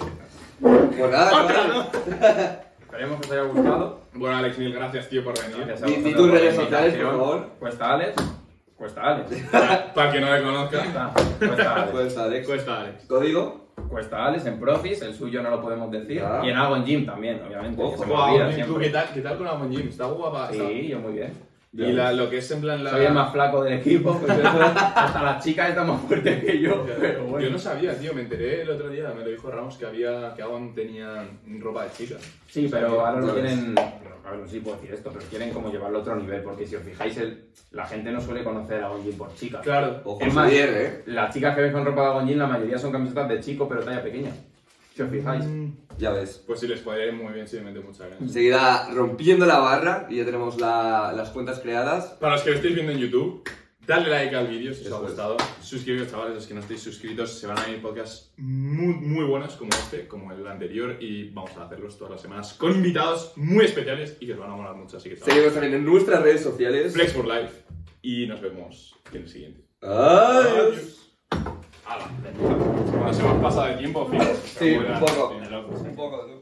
[0.61, 1.91] Pues nada, ¡Otra!
[2.81, 4.01] Esperemos que os haya gustado.
[4.14, 5.67] Bueno, Alex, mil gracias, tío, por venir.
[5.67, 7.11] Gracias a Di- di vosotros tus por la redes sociales, por invitación.
[7.21, 7.49] favor.
[7.59, 8.14] Cuesta Alex.
[8.77, 9.43] Cuesta Alex.
[9.53, 11.91] Para, para el que no le conozca, Cuesta, cuesta Alex.
[11.93, 12.47] Pues Alex.
[12.47, 13.05] cuesta Alex.
[13.07, 13.67] ¿Código?
[13.91, 16.23] Cuesta Alex en Profis, el suyo no lo podemos decir.
[16.45, 17.83] Y en Algo en Gym también, obviamente.
[17.83, 17.93] Ojo.
[17.93, 18.85] que se me Guau, olvida ¿tú siempre.
[18.87, 19.89] qué tal, qué tal con Amon Gym?
[19.89, 20.51] ¿Está guapa?
[20.51, 21.33] Está- Sí, yo muy bien.
[21.77, 22.91] Y la- lo que es en plan la...
[22.91, 26.61] Soy el más flaco del equipo, pues eso, hasta las chicas están más fuertes que
[26.61, 27.47] yo, pero bueno.
[27.47, 30.33] Yo no sabía, tío, me enteré el otro día, me lo dijo Ramos, que había,
[30.35, 31.24] que Avon tenía
[31.61, 32.16] ropa de chica.
[32.49, 33.74] Sí, pero ahora lo bueno,
[34.24, 36.43] A ver, no sé si puedo decir esto, pero quieren como llevarlo a otro nivel,
[36.43, 39.61] porque si os fijáis, el- la gente no suele conocer a Gonjin por chicas.
[39.62, 40.01] Claro.
[40.05, 41.03] Ojo, Es más, Javier, ¿eh?
[41.07, 43.83] Las chicas que ves con ropa de Gonjin, la mayoría son camisetas de chico, pero
[43.83, 44.31] talla pequeña.
[44.97, 45.45] Si os fijáis.
[45.99, 46.43] Ya ves.
[46.47, 48.23] Pues sí, les podría ir muy bien si me mete mucha ganas.
[48.23, 52.07] Enseguida rompiendo la barra y ya tenemos la- las cuentas creadas.
[52.19, 53.43] Para los que lo estéis viendo en YouTube,
[53.87, 55.07] dadle like al vídeo si os Eso ha es.
[55.09, 55.37] gustado.
[55.61, 57.39] Suscribiros, chavales, los que no estéis suscritos.
[57.39, 60.97] Se van a ir podcasts muy, muy buenos como este, como el anterior.
[60.99, 64.51] Y vamos a hacerlos todas las semanas con invitados muy especiales y que os van
[64.53, 64.97] a molar mucho.
[64.97, 66.95] Así que, chavales, Seguimos también en nuestras redes sociales.
[66.95, 67.53] Flex for Life.
[68.01, 69.61] Y nos vemos en el siguiente.
[69.83, 71.13] Adiós.
[71.87, 72.07] ¡Hala!
[73.05, 74.24] Nos hemos pasado de tiempo, fijo.
[74.59, 75.34] Sí, un poco.
[75.84, 76.36] Un poco.